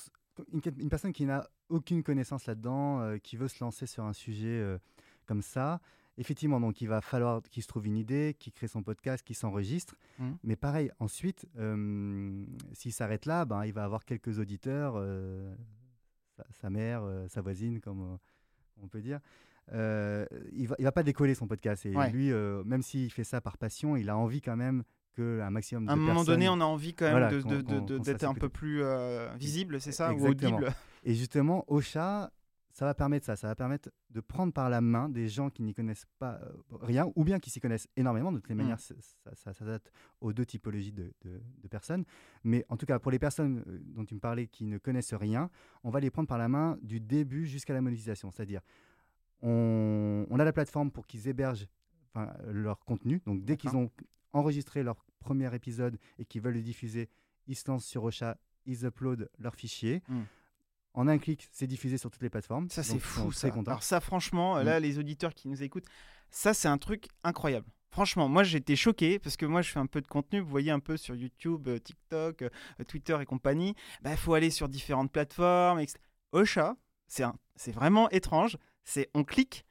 une, 0.52 0.88
personne 0.88 1.12
qui 1.12 1.24
n'a 1.24 1.48
aucune 1.68 2.02
connaissance 2.02 2.46
là-dedans, 2.46 3.00
euh, 3.00 3.18
qui 3.18 3.36
veut 3.36 3.48
se 3.48 3.62
lancer 3.62 3.86
sur 3.86 4.04
un 4.04 4.12
sujet 4.12 4.48
euh, 4.48 4.78
comme 5.26 5.42
ça, 5.42 5.80
effectivement, 6.18 6.58
donc 6.58 6.80
il 6.80 6.88
va 6.88 7.00
falloir 7.00 7.42
qu'il 7.42 7.62
se 7.62 7.68
trouve 7.68 7.86
une 7.86 7.96
idée, 7.96 8.34
qu'il 8.38 8.52
crée 8.52 8.66
son 8.66 8.82
podcast, 8.82 9.24
qu'il 9.24 9.36
s'enregistre. 9.36 9.94
Hmm. 10.18 10.32
Mais 10.42 10.56
pareil, 10.56 10.90
ensuite, 10.98 11.46
s'il 12.72 12.92
s'arrête 12.92 13.26
là, 13.26 13.44
ben, 13.44 13.64
il 13.64 13.72
va 13.72 13.84
avoir 13.84 14.04
quelques 14.04 14.40
auditeurs, 14.40 14.94
sa, 16.60 16.70
mère, 16.70 17.04
sa 17.28 17.40
voisine, 17.40 17.80
comme 17.80 18.18
on 18.82 18.88
peut 18.88 19.00
dire. 19.00 19.20
Euh, 19.72 20.26
il 20.52 20.68
va, 20.68 20.76
il 20.78 20.84
va 20.84 20.92
pas 20.92 21.02
décoller 21.02 21.34
son 21.34 21.46
podcast. 21.46 21.86
Et 21.86 21.94
lui, 22.10 22.32
euh, 22.32 22.62
même 22.64 22.82
s'il 22.82 23.10
fait 23.10 23.24
ça 23.24 23.40
par 23.40 23.56
passion, 23.58 23.96
il 23.96 24.10
a 24.10 24.16
envie 24.16 24.40
quand 24.40 24.56
même 24.56 24.82
qu'un 25.14 25.50
maximum 25.50 25.86
de 25.86 25.90
À 25.90 25.92
un 25.92 25.96
moment 25.96 26.24
donné, 26.24 26.48
on 26.48 26.60
a 26.60 26.64
envie 26.64 26.94
quand 26.94 27.12
même 27.12 27.42
d'être 28.00 28.24
un 28.24 28.34
peu 28.34 28.48
plus 28.48 28.82
euh, 28.82 29.28
visible, 29.36 29.80
c'est 29.80 29.92
ça, 29.92 30.12
ou 30.12 30.26
audible? 30.26 30.72
Et 31.04 31.14
justement, 31.14 31.64
Ocha, 31.68 32.30
ça 32.72 32.86
va 32.86 32.94
permettre 32.94 33.26
ça. 33.26 33.36
Ça 33.36 33.46
va 33.48 33.54
permettre 33.54 33.90
de 34.10 34.20
prendre 34.20 34.52
par 34.52 34.70
la 34.70 34.80
main 34.80 35.08
des 35.10 35.28
gens 35.28 35.50
qui 35.50 35.62
n'y 35.62 35.74
connaissent 35.74 36.06
pas 36.18 36.40
euh, 36.42 36.52
rien, 36.80 37.12
ou 37.16 37.22
bien 37.24 37.38
qui 37.38 37.50
s'y 37.50 37.60
connaissent 37.60 37.86
énormément. 37.96 38.32
De 38.32 38.38
toutes 38.38 38.48
les 38.48 38.54
Mm. 38.54 38.58
manières, 38.58 38.80
ça, 38.80 38.94
ça, 39.34 39.52
ça 39.52 39.64
date 39.64 39.92
aux 40.20 40.32
deux 40.32 40.46
typologies 40.46 40.92
de, 40.92 41.12
de- 41.22 41.42
de 41.62 41.68
personnes. 41.68 42.04
Mais 42.44 42.64
en 42.70 42.76
tout 42.78 42.86
cas, 42.86 42.98
pour 42.98 43.10
les 43.12 43.18
personnes 43.18 43.62
euh, 43.66 43.78
dont 43.94 44.04
tu 44.06 44.14
me 44.14 44.20
parlais 44.20 44.46
qui 44.46 44.64
ne 44.64 44.78
connaissent 44.78 45.12
rien, 45.14 45.50
on 45.84 45.90
va 45.90 46.00
les 46.00 46.10
prendre 46.10 46.28
par 46.28 46.38
la 46.38 46.48
main 46.48 46.78
du 46.82 46.98
début 46.98 47.46
jusqu'à 47.46 47.74
la 47.74 47.82
monétisation. 47.82 48.30
C'est-à-dire, 48.30 48.62
on, 49.42 50.26
on 50.30 50.38
a 50.38 50.44
la 50.44 50.52
plateforme 50.52 50.90
pour 50.90 51.06
qu'ils 51.06 51.28
hébergent 51.28 51.66
leur 52.46 52.84
contenu. 52.84 53.20
Donc, 53.26 53.44
dès 53.44 53.56
qu'ils 53.56 53.74
ont 53.76 53.90
enregistré 54.32 54.82
leur 54.82 55.04
premier 55.18 55.54
épisode 55.54 55.98
et 56.18 56.24
qu'ils 56.24 56.42
veulent 56.42 56.54
le 56.54 56.62
diffuser, 56.62 57.08
ils 57.46 57.56
se 57.56 57.70
lancent 57.70 57.86
sur 57.86 58.04
Ocha, 58.04 58.36
ils 58.66 58.84
uploadent 58.84 59.28
leur 59.38 59.54
fichier. 59.54 60.02
Mm. 60.08 60.20
En 60.94 61.08
un 61.08 61.18
clic, 61.18 61.48
c'est 61.52 61.66
diffusé 61.66 61.96
sur 61.98 62.10
toutes 62.10 62.22
les 62.22 62.28
plateformes. 62.30 62.68
Ça, 62.68 62.82
c'est 62.82 62.98
fou, 62.98 63.32
ça. 63.32 63.48
Très 63.48 63.56
contents. 63.56 63.70
Alors, 63.70 63.82
ça, 63.82 64.00
franchement, 64.00 64.56
Mm. 64.56 64.62
là, 64.64 64.80
les 64.80 64.98
auditeurs 64.98 65.32
qui 65.34 65.48
nous 65.48 65.62
écoutent, 65.62 65.86
ça, 66.30 66.52
c'est 66.54 66.68
un 66.68 66.78
truc 66.78 67.06
incroyable. 67.24 67.66
Franchement, 67.90 68.28
moi, 68.28 68.42
j'étais 68.42 68.76
choqué 68.76 69.18
parce 69.18 69.36
que 69.36 69.44
moi, 69.46 69.60
je 69.62 69.70
fais 69.70 69.78
un 69.78 69.86
peu 69.86 70.00
de 70.00 70.06
contenu. 70.06 70.40
Vous 70.40 70.48
voyez 70.48 70.70
un 70.70 70.80
peu 70.80 70.96
sur 70.96 71.14
YouTube, 71.14 71.68
euh, 71.68 71.78
TikTok, 71.78 72.42
euh, 72.42 72.48
Twitter 72.88 73.16
et 73.20 73.26
compagnie. 73.26 73.74
Il 74.04 74.16
faut 74.16 74.32
aller 74.34 74.50
sur 74.50 74.68
différentes 74.68 75.12
plateformes. 75.12 75.78
etc. 75.78 75.98
Ocha, 76.32 76.76
c'est 77.06 77.72
vraiment 77.72 78.08
étrange. 78.10 78.56
C'est 78.84 79.10
on 79.14 79.24
clique, 79.24 79.64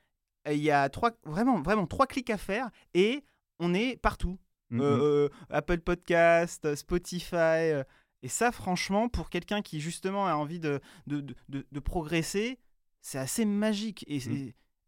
il 0.48 0.58
y 0.60 0.70
a 0.72 0.88
trois, 0.90 1.12
vraiment, 1.26 1.62
vraiment 1.62 1.88
trois 1.88 2.06
clics 2.08 2.30
à 2.30 2.38
faire 2.38 2.70
et 2.94 3.24
on 3.60 3.74
est 3.74 3.98
partout. 3.98 4.40
Mm, 4.70 4.82
Euh, 4.82 4.98
mm. 4.98 5.02
euh, 5.02 5.30
Apple 5.50 5.80
Podcast, 5.80 6.76
Spotify. 6.76 7.82
Et 8.24 8.28
ça, 8.28 8.52
franchement, 8.52 9.10
pour 9.10 9.30
quelqu'un 9.30 9.62
qui 9.62 9.80
justement 9.80 10.28
a 10.28 10.34
envie 10.36 10.60
de, 10.60 10.80
de, 11.08 11.22
de, 11.22 11.36
de- 11.50 11.66
de 11.72 11.80
progresser, 11.80 12.60
c'est 13.02 13.18
assez 13.18 13.46
magique. 13.46 14.06
Et, 14.08 14.18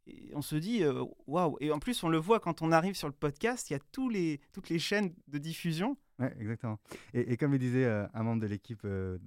et 0.05 0.31
on 0.35 0.41
se 0.41 0.55
dit, 0.55 0.83
euh, 0.83 1.03
waouh. 1.27 1.57
Et 1.61 1.71
en 1.71 1.79
plus, 1.79 2.03
on 2.03 2.09
le 2.09 2.17
voit 2.17 2.39
quand 2.39 2.61
on 2.61 2.71
arrive 2.71 2.95
sur 2.95 3.07
le 3.07 3.13
podcast, 3.13 3.69
il 3.69 3.73
y 3.73 3.75
a 3.75 3.79
tous 3.91 4.09
les, 4.09 4.39
toutes 4.51 4.69
les 4.69 4.77
chaînes 4.79 5.13
de 5.27 5.37
diffusion. 5.37 5.97
Ouais, 6.19 6.33
exactement. 6.39 6.77
Et, 7.13 7.31
et 7.33 7.37
comme 7.37 7.53
le 7.53 7.57
disait 7.59 7.85
euh, 7.85 8.05
un 8.13 8.23
membre 8.23 8.41
de 8.41 8.47
l'équipe 8.47 8.81
euh, 8.85 9.17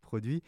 produit, 0.00 0.42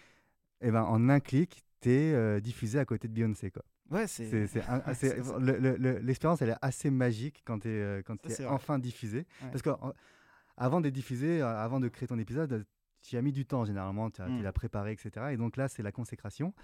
eh 0.61 0.71
ben, 0.71 0.83
en 0.83 1.09
un 1.09 1.21
clic, 1.21 1.65
tu 1.81 1.91
es 1.91 2.41
diffusé 2.41 2.79
à 2.79 2.85
côté 2.85 3.07
de 3.09 3.13
Beyoncé. 3.13 3.51
Quoi. 3.51 3.63
Ouais, 3.91 4.07
c'est. 4.07 4.25
Le- 5.39 5.77
le- 5.77 5.99
l'expérience, 5.99 6.41
elle 6.43 6.49
est 6.51 6.57
assez 6.63 6.91
magique 6.91 7.43
quand 7.45 7.61
tu 7.61 7.69
es, 7.69 8.03
quand 8.05 8.17
enfin 8.49 8.79
diffusé. 8.79 9.19
Ouais. 9.43 9.51
Parce 9.53 9.63
qu'avant 9.63 10.81
d'être 10.81 10.95
diffusé, 10.95 11.43
euh, 11.43 11.47
avant 11.59 11.79
de 11.81 11.89
créer 11.89 12.09
ton 12.09 12.19
épisode, 12.19 12.65
tu 13.05 13.17
as 13.17 13.23
mis 13.23 13.33
du 13.33 13.45
temps 13.45 13.65
généralement, 13.65 14.11
tu 14.11 14.23
Mm. 14.23 14.43
l'as 14.43 14.53
préparé, 14.53 14.93
etc. 14.93 15.27
Et 15.33 15.37
donc 15.37 15.57
là, 15.57 15.69
c'est 15.69 15.83
la 15.83 15.93
consécration. 15.93 16.55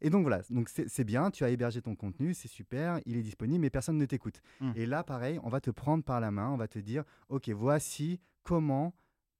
Et 0.00 0.08
donc 0.10 0.22
voilà, 0.22 0.40
donc 0.48 0.68
c'est, 0.70 1.04
bien, 1.04 1.30
tu 1.30 1.44
as 1.44 1.50
hébergé 1.50 1.82
ton 1.82 1.94
contenu, 1.94 2.32
c'est 2.32 2.48
super, 2.48 3.00
il 3.04 3.16
est 3.16 3.22
disponible, 3.22 3.60
mais 3.60 3.70
personne 3.70 3.98
ne 3.98 4.06
t'écoute. 4.06 4.40
Mm. 4.60 4.72
Et 4.76 4.86
là, 4.86 5.04
pareil, 5.04 5.38
on 5.42 5.50
va 5.50 5.60
te 5.60 5.70
prendre 5.70 6.02
par 6.02 6.20
la 6.20 6.30
main, 6.30 6.48
on 6.50 6.56
va 6.56 6.68
te 6.68 6.78
dire, 6.78 7.04
OK, 7.28 7.48
voici 7.50 8.18
comment 8.42 8.94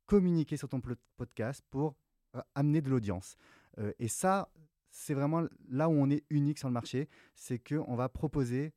communiquer 0.07 0.57
sur 0.59 0.69
ton 0.69 0.81
podcast 1.17 1.65
pour 1.71 1.95
euh, 2.37 2.43
amener 2.55 2.81
de 2.83 2.91
l'audience. 2.91 3.37
Euh, 3.79 3.93
et 3.99 4.09
ça, 4.09 4.51
c'est 4.91 5.15
vraiment 5.15 5.45
là 5.69 5.89
où 5.89 5.93
on 5.93 6.11
est 6.11 6.25
unique 6.31 6.59
sur 6.59 6.69
le 6.69 6.75
marché, 6.75 7.09
c'est 7.35 7.59
qu'on 7.59 7.95
va 7.97 8.09
proposer 8.09 8.73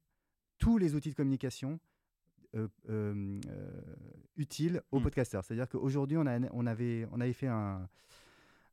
tous 0.60 0.78
les 0.78 0.96
outils 0.96 1.10
de 1.10 1.16
communication 1.16 1.80
euh, 2.55 2.67
euh, 2.89 3.39
utiles 4.38 4.81
aux 4.91 5.00
Mm. 5.00 5.03
podcasteurs. 5.03 5.43
C'est-à-dire 5.43 5.69
qu'aujourd'hui, 5.69 6.17
on, 6.17 6.25
a- 6.25 6.39
on, 6.51 6.65
avait, 6.65 7.07
on 7.12 7.19
avait 7.22 7.33
fait 7.33 7.48
un- 7.48 7.88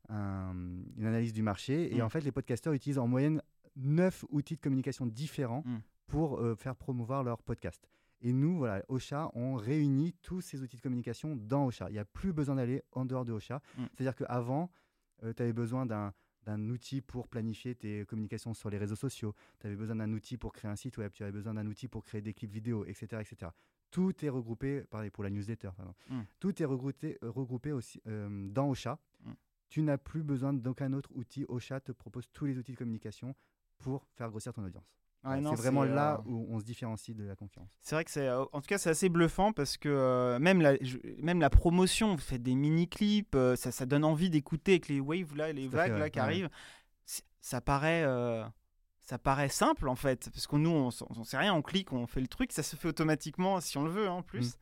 un- 0.09 0.53
une 0.97 1.05
analyse 1.05 1.33
du 1.33 1.41
marché 1.41 1.93
et 1.95 1.99
Mm. 1.99 2.05
en 2.05 2.09
fait, 2.09 2.21
les 2.21 2.31
podcasteurs 2.31 2.73
utilisent 2.73 2.97
en 2.99 3.07
moyenne 3.07 3.41
9 3.75 4.25
outils 4.29 4.55
de 4.55 4.61
communication 4.61 5.05
différents 5.05 5.63
Mm. 5.65 5.77
pour 6.07 6.39
euh, 6.39 6.55
faire 6.55 6.75
promouvoir 6.75 7.23
leur 7.23 7.41
podcast. 7.41 7.87
Et 8.23 8.33
nous, 8.33 8.57
voilà, 8.57 8.83
Ocha, 8.89 9.31
on 9.33 9.55
réunit 9.55 10.13
tous 10.21 10.41
ces 10.41 10.61
outils 10.61 10.77
de 10.77 10.81
communication 10.81 11.35
dans 11.35 11.65
Ocha. 11.65 11.87
Il 11.89 11.93
n'y 11.93 11.99
a 11.99 12.05
plus 12.05 12.33
besoin 12.33 12.55
d'aller 12.55 12.83
en 12.91 13.05
dehors 13.05 13.25
de 13.25 13.31
Ocha. 13.31 13.61
Mm. 13.77 13.83
C'est-à-dire 13.93 14.15
qu'avant, 14.15 14.69
tu 15.21 15.41
avais 15.41 15.53
besoin 15.53 15.85
d'un 15.85 16.13
d'un 16.43 16.69
outil 16.69 17.01
pour 17.01 17.27
planifier 17.27 17.75
tes 17.75 18.05
communications 18.05 18.53
sur 18.53 18.69
les 18.69 18.77
réseaux 18.77 18.95
sociaux, 18.95 19.35
tu 19.59 19.67
avais 19.67 19.75
besoin 19.75 19.95
d'un 19.95 20.11
outil 20.13 20.37
pour 20.37 20.53
créer 20.53 20.69
un 20.69 20.75
site 20.75 20.97
web, 20.97 21.11
tu 21.11 21.23
avais 21.23 21.31
besoin 21.31 21.53
d'un 21.53 21.67
outil 21.67 21.87
pour 21.87 22.03
créer 22.03 22.21
des 22.21 22.33
clips 22.33 22.51
vidéo, 22.51 22.85
etc. 22.85 23.21
etc. 23.21 23.51
Tout 23.91 24.25
est 24.25 24.29
regroupé, 24.29 24.81
pareil 24.89 25.09
pour 25.09 25.23
la 25.23 25.29
newsletter, 25.29 25.69
par 25.75 25.85
exemple. 25.85 26.03
Mm. 26.09 26.21
tout 26.39 26.61
est 26.61 26.65
regroupé, 26.65 27.17
regroupé 27.21 27.71
aussi 27.71 28.01
euh, 28.07 28.47
dans 28.49 28.69
Ocha. 28.69 28.99
Mm. 29.23 29.31
Tu 29.69 29.81
n'as 29.81 29.97
plus 29.97 30.23
besoin 30.23 30.53
d'aucun 30.53 30.93
autre 30.93 31.09
outil. 31.13 31.45
Ocha 31.47 31.79
te 31.79 31.91
propose 31.91 32.29
tous 32.31 32.45
les 32.45 32.57
outils 32.57 32.73
de 32.73 32.77
communication 32.77 33.35
pour 33.77 34.05
faire 34.15 34.29
grossir 34.29 34.53
ton 34.53 34.63
audience. 34.63 34.95
C'est 35.23 35.61
vraiment 35.61 35.83
là 35.83 36.15
euh, 36.19 36.29
où 36.29 36.47
on 36.49 36.59
se 36.59 36.65
différencie 36.65 37.15
de 37.15 37.23
la 37.23 37.35
concurrence. 37.35 37.69
C'est 37.79 37.95
vrai 37.95 38.03
que 38.03 38.11
c'est, 38.11 38.27
euh, 38.27 38.43
en 38.51 38.61
tout 38.61 38.67
cas, 38.67 38.77
c'est 38.77 38.89
assez 38.89 39.09
bluffant 39.09 39.53
parce 39.53 39.77
que 39.77 39.89
euh, 39.89 40.39
même, 40.39 40.61
la, 40.61 40.75
je- 40.81 40.97
même 41.21 41.39
la 41.39 41.49
promotion, 41.49 42.15
vous 42.15 42.21
faites 42.21 42.41
des 42.41 42.55
mini-clips, 42.55 43.35
euh, 43.35 43.55
ça, 43.55 43.71
ça 43.71 43.85
donne 43.85 44.03
envie 44.03 44.29
d'écouter 44.29 44.73
avec 44.73 44.87
les 44.87 44.99
waves 44.99 45.35
là, 45.35 45.51
les 45.53 45.67
vagues 45.67 45.93
fait, 45.93 45.99
là 45.99 46.09
qui 46.09 46.19
ouais. 46.19 46.25
arrivent. 46.25 46.49
Ça 47.39 47.59
paraît, 47.61 48.05
ça 48.99 49.17
paraît 49.17 49.49
simple 49.49 49.89
en 49.89 49.95
fait, 49.95 50.29
parce 50.31 50.45
que 50.47 50.55
nous, 50.55 50.69
on 50.69 50.89
on 51.09 51.23
sait 51.23 51.37
rien, 51.37 51.53
on 51.53 51.61
clique, 51.61 51.91
on 51.91 52.05
fait 52.07 52.21
le 52.21 52.27
truc, 52.27 52.51
ça 52.51 52.63
se 52.63 52.75
fait 52.75 52.87
automatiquement 52.87 53.59
si 53.59 53.77
on 53.77 53.83
le 53.83 53.89
veut 53.91 54.07
hein, 54.07 54.13
en 54.13 54.21
plus. 54.23 54.53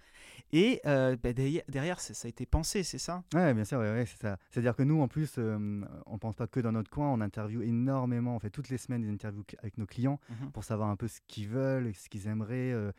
Et 0.51 0.81
euh, 0.85 1.15
bah, 1.21 1.33
derrière, 1.33 1.63
derrière, 1.67 1.99
ça 1.99 2.13
ça 2.13 2.27
a 2.27 2.29
été 2.29 2.45
pensé, 2.45 2.83
c'est 2.83 2.97
ça? 2.97 3.23
Ouais, 3.33 3.53
bien 3.53 3.65
sûr, 3.65 3.79
ouais, 3.79 3.91
ouais, 3.91 4.05
c'est 4.05 4.19
ça. 4.19 4.37
C'est-à-dire 4.49 4.75
que 4.75 4.83
nous, 4.83 5.01
en 5.01 5.07
plus, 5.07 5.35
euh, 5.37 5.57
on 6.05 6.13
ne 6.13 6.17
pense 6.17 6.35
pas 6.35 6.47
que 6.47 6.59
dans 6.59 6.71
notre 6.71 6.89
coin, 6.89 7.09
on 7.11 7.21
interviewe 7.21 7.61
énormément. 7.63 8.35
On 8.35 8.39
fait 8.39 8.49
toutes 8.49 8.69
les 8.69 8.77
semaines 8.77 9.01
des 9.01 9.09
interviews 9.09 9.43
avec 9.59 9.77
nos 9.77 9.85
clients 9.85 10.19
Mhm. 10.29 10.51
pour 10.51 10.63
savoir 10.63 10.89
un 10.89 10.95
peu 10.95 11.07
ce 11.07 11.19
qu'ils 11.27 11.47
veulent, 11.47 11.93
ce 11.95 12.09
qu'ils 12.09 12.27
aimeraient, 12.27 12.71
euh, 12.73 12.91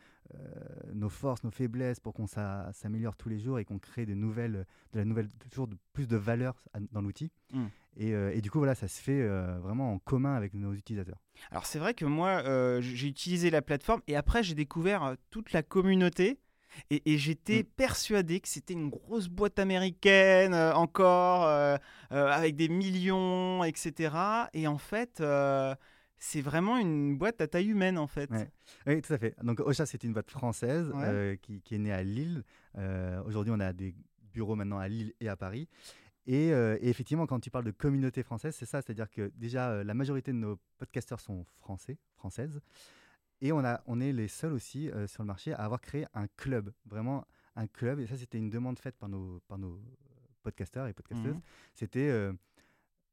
nos 0.93 1.09
forces, 1.09 1.43
nos 1.43 1.51
faiblesses, 1.51 1.99
pour 1.99 2.13
qu'on 2.13 2.27
s'a- 2.27 2.69
s'améliore 2.73 3.15
tous 3.17 3.29
les 3.29 3.39
jours 3.39 3.59
et 3.59 3.65
qu'on 3.65 3.79
crée 3.79 4.05
de 4.05 4.13
nouvelles, 4.13 4.65
de 4.93 4.99
la 4.99 5.05
nouvelle, 5.05 5.27
toujours 5.49 5.67
de, 5.67 5.75
plus 5.93 6.07
de 6.07 6.15
valeur 6.17 6.63
dans 6.91 7.01
l'outil. 7.01 7.31
Mm. 7.53 7.65
Et, 7.97 8.13
euh, 8.13 8.31
et 8.33 8.39
du 8.41 8.49
coup, 8.49 8.59
voilà, 8.59 8.73
ça 8.75 8.87
se 8.87 9.01
fait 9.01 9.21
euh, 9.21 9.59
vraiment 9.59 9.93
en 9.93 9.99
commun 9.99 10.35
avec 10.35 10.53
nos 10.53 10.73
utilisateurs. 10.73 11.21
Alors 11.49 11.65
c'est 11.65 11.79
vrai 11.79 11.93
que 11.93 12.05
moi, 12.05 12.43
euh, 12.45 12.79
j'ai 12.81 13.07
utilisé 13.07 13.49
la 13.49 13.61
plateforme 13.61 14.01
et 14.07 14.15
après 14.15 14.43
j'ai 14.43 14.55
découvert 14.55 15.15
toute 15.29 15.51
la 15.51 15.63
communauté. 15.63 16.39
Et, 16.89 17.01
et 17.13 17.17
j'étais 17.17 17.63
Mm. 17.63 17.65
persuadé 17.75 18.39
que 18.39 18.47
c'était 18.47 18.73
une 18.73 18.89
grosse 18.89 19.27
boîte 19.27 19.59
américaine 19.59 20.53
euh, 20.53 20.73
encore, 20.73 21.45
euh, 21.45 21.75
euh, 22.11 22.27
avec 22.27 22.55
des 22.55 22.69
millions, 22.69 23.63
etc. 23.63 24.15
Et 24.53 24.67
en 24.67 24.77
fait, 24.77 25.21
c'est 26.17 26.41
vraiment 26.41 26.77
une 26.77 27.17
boîte 27.17 27.41
à 27.41 27.47
taille 27.47 27.69
humaine, 27.69 27.97
en 27.97 28.07
fait. 28.07 28.29
Ouais. 28.31 28.49
Oui, 28.87 29.01
tout 29.01 29.13
à 29.13 29.17
fait. 29.17 29.35
Donc 29.43 29.59
Ocha, 29.59 29.85
c'est 29.85 30.03
une 30.03 30.13
boîte 30.13 30.29
française 30.31 30.89
Ouais. 30.93 31.39
qui, 31.41 31.61
qui 31.61 31.75
est 31.75 31.79
née 31.79 31.91
à 31.93 32.03
Lille. 32.03 32.43
Aujourd'hui, 33.25 33.51
on 33.55 33.59
a 33.59 33.73
des 33.73 33.95
bureaux 34.33 34.55
maintenant 34.55 34.77
à 34.79 34.87
Lille 34.87 35.13
et 35.19 35.27
à 35.29 35.35
Paris. 35.35 35.67
Et, 36.27 36.53
euh, 36.53 36.77
et 36.81 36.89
effectivement, 36.89 37.25
quand 37.25 37.39
tu 37.39 37.49
parles 37.49 37.65
de 37.65 37.71
communauté 37.71 38.21
française, 38.21 38.55
c'est 38.55 38.67
ça, 38.67 38.81
c'est-à-dire 38.81 39.09
que 39.09 39.31
déjà, 39.35 39.71
euh, 39.71 39.83
la 39.83 39.95
majorité 39.95 40.31
de 40.31 40.37
nos 40.37 40.59
podcasteurs 40.77 41.19
sont 41.19 41.43
français, 41.59 41.97
françaises. 42.15 42.61
Et 43.41 43.51
on, 43.51 43.63
a, 43.65 43.81
on 43.87 43.99
est 43.99 44.11
les 44.13 44.27
seuls 44.27 44.53
aussi 44.53 44.89
euh, 44.91 45.07
sur 45.07 45.23
le 45.23 45.27
marché 45.27 45.53
à 45.53 45.59
avoir 45.63 45.81
créé 45.81 46.05
un 46.13 46.27
club, 46.37 46.71
vraiment 46.85 47.25
un 47.55 47.67
club. 47.67 47.99
Et 47.99 48.07
ça, 48.07 48.15
c'était 48.17 48.37
une 48.37 48.49
demande 48.49 48.77
faite 48.79 48.95
par 48.97 49.09
nos, 49.09 49.39
par 49.47 49.57
nos 49.57 49.79
podcasteurs 50.43 50.87
et 50.87 50.93
podcasteuses. 50.93 51.35
Mhm. 51.35 51.41
C'était, 51.73 52.09
euh, 52.09 52.33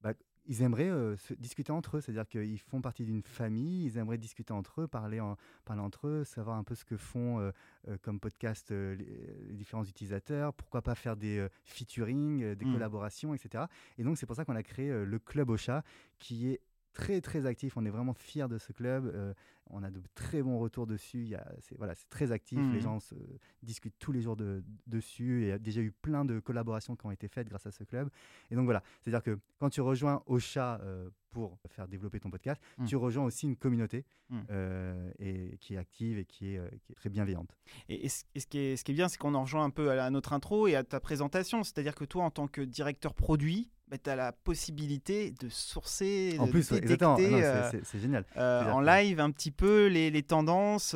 bah, 0.03 0.13
ils 0.51 0.63
aimeraient 0.63 0.89
euh, 0.89 1.15
se 1.19 1.35
discuter 1.35 1.73
entre 1.73 1.99
eux, 1.99 2.01
c'est-à-dire 2.01 2.27
qu'ils 2.27 2.59
font 2.59 2.81
partie 2.81 3.05
d'une 3.05 3.23
famille, 3.23 3.85
ils 3.85 3.99
aimeraient 3.99 4.17
discuter 4.17 4.53
entre 4.55 4.83
eux, 4.83 4.89
parler, 4.89 5.21
en, 5.21 5.37
parler 5.67 5.83
entre 5.83 6.09
eux, 6.09 6.25
savoir 6.25 6.57
un 6.57 6.65
peu 6.65 6.75
ce 6.75 6.87
que 6.87 6.97
font 6.97 7.39
euh, 7.41 7.51
euh, 7.89 7.99
comme 8.01 8.19
podcast 8.19 8.71
euh, 8.71 8.95
les, 8.95 9.45
les 9.49 9.55
différents 9.55 9.85
utilisateurs, 9.85 10.55
pourquoi 10.55 10.81
pas 10.81 10.95
faire 10.95 11.17
des 11.17 11.39
euh, 11.39 11.49
featuring, 11.65 12.43
euh, 12.43 12.55
des 12.55 12.65
Mm. 12.65 12.73
collaborations, 12.73 13.35
etc. 13.35 13.65
Et 13.99 14.05
donc 14.05 14.17
c'est 14.17 14.25
pour 14.27 14.37
ça 14.37 14.45
qu'on 14.47 14.57
a 14.57 14.63
créé 14.63 14.91
euh, 14.91 15.05
le 15.05 15.19
club 15.19 15.51
Ocha, 15.51 15.83
qui 16.19 16.49
est 16.49 16.61
très 16.93 17.21
très 17.21 17.47
actif. 17.47 17.77
On 17.77 17.85
est 17.85 17.91
vraiment 17.91 18.15
fiers 18.15 18.49
de 18.49 18.59
ce 18.59 18.73
club. 18.73 19.07
euh, 19.15 19.33
on 19.71 19.83
a 19.83 19.91
de 19.91 20.01
très 20.15 20.43
bons 20.43 20.59
retours 20.59 20.87
dessus. 20.87 21.19
Il 21.19 21.29
y 21.29 21.35
a- 21.35 21.47
c'est 21.61 21.77
voilà, 21.77 21.95
c'est 21.95 22.09
très 22.09 22.33
actif. 22.33 22.59
Les 22.71 22.77
Mhm. 22.77 22.81
gens 22.81 23.01
se 23.01 23.15
discutent 23.63 23.99
tous 23.99 24.13
les 24.13 24.23
jours 24.23 24.35
de, 24.37 24.65
dessus. 24.87 25.43
Et 25.43 25.47
il 25.47 25.49
y 25.49 25.53
a 25.53 25.59
déjà 25.59 25.83
eu 25.83 25.91
plein 25.93 26.25
de 26.25 26.41
collaborations 26.41 26.97
qui 26.97 27.05
ont 27.05 27.11
été 27.11 27.29
faites 27.29 27.49
grâce 27.49 27.67
à 27.67 27.71
ce 27.71 27.85
club. 27.85 28.09
Et 28.51 28.55
donc 28.57 28.65
voilà, 28.65 28.83
c'est-à-dire 29.03 29.23
que 29.23 29.39
quand 29.59 29.69
tu 29.69 29.83
rejoins 29.83 30.23
Ocha 30.27 30.81
euh, 30.83 31.11
pour 31.31 31.59
faire 31.69 31.87
développer 31.89 32.21
ton 32.21 32.31
podcast, 32.31 32.61
Mm. 32.79 32.85
tu 32.87 32.97
rejoins 32.97 33.25
aussi 33.25 33.47
une 33.47 33.57
communauté 33.57 34.05
Mm. 34.31 34.39
euh, 34.51 35.11
et, 35.19 35.57
qui 35.61 35.75
est 35.75 35.79
active 35.79 36.19
et 36.19 36.25
qui 36.25 36.55
est, 36.55 36.59
euh, 36.59 36.69
qui 36.85 36.93
est 36.93 36.95
très 36.97 37.09
bienveillante. 37.11 37.57
Et, 37.89 38.05
et 38.07 38.09
ce, 38.09 38.25
et 38.35 38.41
ce 38.41 38.47
qui 38.47 38.59
est, 38.59 38.77
ce 38.77 38.85
qui 38.85 38.93
est 38.93 38.95
bien, 38.95 39.09
c'est 39.09 39.19
qu'on 39.19 39.35
en 39.35 39.43
rejoint 39.43 39.65
un 39.65 39.71
peu 39.71 39.91
à, 39.91 39.95
la- 39.95 40.05
à 40.07 40.11
notre 40.11 40.33
intro 40.33 40.67
et 40.67 40.75
à 40.77 40.85
ta 40.85 41.01
présentation. 41.01 41.63
C'est-à-dire 41.65 41.95
que 41.95 42.05
toi, 42.05 42.25
en 42.25 42.31
tant 42.31 42.47
que 42.49 42.61
directeur 42.61 43.15
produit, 43.15 43.71
tu 44.05 44.11
as 44.11 44.17
la 44.17 44.33
possibilité 44.33 45.31
de 45.41 45.49
sourcer, 45.49 46.37
En 46.39 46.47
de 46.47 46.51
plus, 46.51 46.71
ouais, 46.73 46.81
détecter 46.81 47.17
c'est- 47.31 47.43
euh, 47.45 47.81
c'est 47.85 47.99
génial. 48.01 48.27
euh, 48.37 48.71
en 48.71 48.81
live 48.83 49.19
un 49.19 49.31
petit 49.31 49.51
peu 49.51 49.87
les, 49.87 50.11
les 50.11 50.23
tendances, 50.23 50.89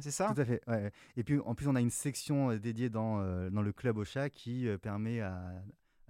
c'est 0.00 0.10
ça? 0.10 0.32
Tout 0.34 0.40
à 0.42 0.44
fait. 0.44 0.60
ouais, 0.66 0.74
ouais. 0.82 0.92
Et 1.16 1.24
puis 1.24 1.38
en 1.40 1.54
plus, 1.54 1.68
on 1.68 1.74
a 1.74 1.80
une 1.80 1.88
section 1.90 2.54
dédiée 2.56 2.90
dans, 2.90 3.16
dans 3.50 3.62
le 3.62 3.72
club 3.72 3.96
Ocha 3.96 4.28
qui 4.28 4.68
euh, 4.68 4.76
permet 4.76 5.20
à, 5.20 5.40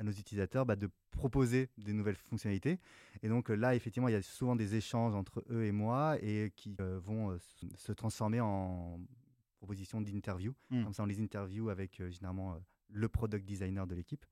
à 0.03 0.05
nos 0.05 0.13
utilisateurs 0.13 0.67
bah, 0.67 0.77
de 0.77 0.91
proposer 1.11 1.71
des 1.79 1.93
nouvelles 1.93 2.17
fonctionnalités. 2.17 2.79
Et 3.23 3.29
donc 3.29 3.49
là, 3.49 3.75
effectivement, 3.75 4.09
il 4.09 4.13
y 4.13 4.17
a 4.17 4.23
souvent 4.23 4.57
des 4.57 4.75
échanges 4.75 5.15
entre 5.15 5.45
eux 5.51 5.65
et 5.65 5.73
moi 5.73 6.17
et 6.21 6.53
qui 6.57 6.77
vont 6.79 7.39
se 7.77 7.93
transformer 7.93 8.41
en 8.41 9.01
proposition 9.59 10.01
d'interview. 10.01 10.55
Mmh. 10.71 10.85
Comme 10.85 10.93
ça, 10.93 11.03
on 11.03 11.07
les 11.07 11.21
interview 11.21 11.69
avec 11.71 12.03
généralement 12.11 12.59
le 12.89 13.09
product 13.09 13.47
designer 13.47 13.87
de 13.87 13.95
l'équipe 13.95 14.27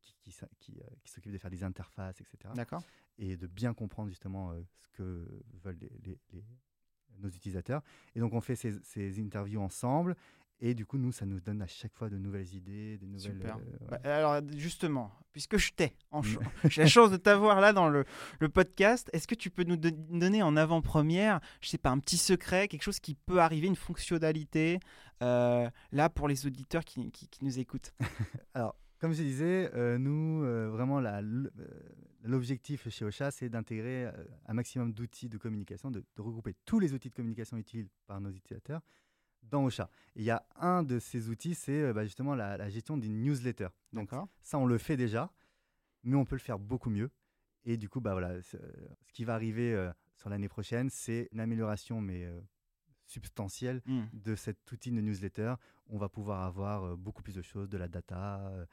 qui, 0.00 0.32
qui, 0.58 1.10
s'occupe 1.10 1.32
de 1.32 1.38
faire 1.38 1.50
des 1.50 1.62
interfaces, 1.62 2.20
etc. 2.20 2.52
D'accord. 2.54 2.82
Et 3.18 3.36
de 3.36 3.46
bien 3.46 3.74
comprendre 3.74 4.08
justement 4.08 4.54
ce 4.74 4.88
que 4.88 5.42
veulent 5.62 5.78
les, 6.04 6.18
nos 7.18 7.28
utilisateurs. 7.28 7.82
Et 8.14 8.20
donc, 8.20 8.32
on 8.32 8.40
fait 8.40 8.56
ces, 8.56 8.80
ces 8.82 9.20
interviews 9.20 9.60
ensemble. 9.60 10.16
Et 10.64 10.74
du 10.74 10.86
coup, 10.86 10.96
nous, 10.96 11.10
ça 11.10 11.26
nous 11.26 11.40
donne 11.40 11.60
à 11.60 11.66
chaque 11.66 11.92
fois 11.92 12.08
de 12.08 12.16
nouvelles 12.16 12.54
idées, 12.54 12.96
des 12.96 13.08
nouvelles. 13.08 13.32
Super. 13.32 13.56
Euh, 13.56 13.86
bah, 13.90 13.98
alors, 14.04 14.40
justement, 14.56 15.10
puisque 15.32 15.56
je 15.56 15.72
t'ai, 15.72 15.96
en 16.12 16.22
j'ai 16.22 16.82
la 16.82 16.86
chance 16.86 17.10
de 17.10 17.16
t'avoir 17.16 17.60
là 17.60 17.72
dans 17.72 17.88
le, 17.88 18.04
le 18.38 18.48
podcast, 18.48 19.10
est-ce 19.12 19.26
que 19.26 19.34
tu 19.34 19.50
peux 19.50 19.64
nous 19.64 19.76
donner 19.76 20.40
en 20.40 20.56
avant-première, 20.56 21.40
je 21.60 21.68
sais 21.68 21.78
pas, 21.78 21.90
un 21.90 21.98
petit 21.98 22.16
secret, 22.16 22.68
quelque 22.68 22.84
chose 22.84 23.00
qui 23.00 23.16
peut 23.16 23.40
arriver, 23.40 23.66
une 23.66 23.74
fonctionnalité, 23.74 24.78
euh, 25.20 25.68
là, 25.90 26.08
pour 26.08 26.28
les 26.28 26.46
auditeurs 26.46 26.84
qui, 26.84 27.10
qui, 27.10 27.44
nous 27.44 27.58
écoutent? 27.58 27.92
Alors, 28.54 28.76
comme 29.00 29.14
je 29.14 29.22
disais, 29.22 29.68
euh, 29.74 29.98
nous, 29.98 30.42
vraiment, 30.70 31.02
l'objectif 32.22 32.88
chez 32.88 33.04
Ocha, 33.04 33.32
c'est 33.32 33.48
d'intégrer 33.48 34.12
un 34.46 34.54
maximum 34.54 34.92
d'outils 34.92 35.28
de 35.28 35.38
communication, 35.38 35.90
de, 35.90 36.04
de 36.14 36.22
regrouper 36.22 36.54
tous 36.64 36.78
les 36.78 36.94
outils 36.94 37.10
de 37.10 37.16
communication 37.16 37.56
utiles 37.56 37.88
par 38.06 38.20
nos 38.20 38.30
utilisateurs 38.30 38.80
dans 39.42 39.64
Ocha. 39.64 39.90
Il 40.16 40.22
y 40.22 40.30
a 40.30 40.44
un 40.56 40.82
de 40.82 40.98
ces 40.98 41.28
outils, 41.28 41.54
c'est 41.54 41.82
euh, 41.82 41.92
bah, 41.92 42.04
justement 42.04 42.34
la, 42.34 42.68
gestion 42.68 42.96
d'une 42.96 43.22
newsletter. 43.22 43.68
Donc 43.92 44.10
ça, 44.42 44.58
on 44.58 44.66
le 44.66 44.78
fait 44.78 44.96
déjà, 44.96 45.30
mais 46.02 46.16
on 46.16 46.24
peut 46.24 46.36
le 46.36 46.40
faire 46.40 46.58
beaucoup 46.58 46.90
mieux. 46.90 47.10
Et 47.64 47.76
du 47.76 47.88
coup, 47.88 48.00
bah, 48.00 48.12
voilà, 48.12 48.42
ce 48.42 48.56
qui 49.12 49.24
va 49.24 49.34
arriver 49.34 49.72
euh, 49.72 49.90
sur 50.16 50.30
l'année 50.30 50.48
prochaine, 50.48 50.90
c'est 50.90 51.28
une 51.32 51.40
amélioration, 51.40 52.00
mais 52.00 52.24
euh, 52.24 52.40
substantielle 53.12 53.82
mmh. 53.86 54.02
de 54.12 54.34
cet 54.34 54.72
outil 54.72 54.90
de 54.90 55.00
newsletter. 55.00 55.54
On 55.88 55.98
va 55.98 56.08
pouvoir 56.08 56.42
avoir 56.42 56.84
euh, 56.84 56.96
beaucoup 56.96 57.22
plus 57.22 57.34
de 57.34 57.42
choses, 57.42 57.68
de 57.68 57.76
la 57.76 57.88
data, 57.88 58.40
euh, 58.48 58.64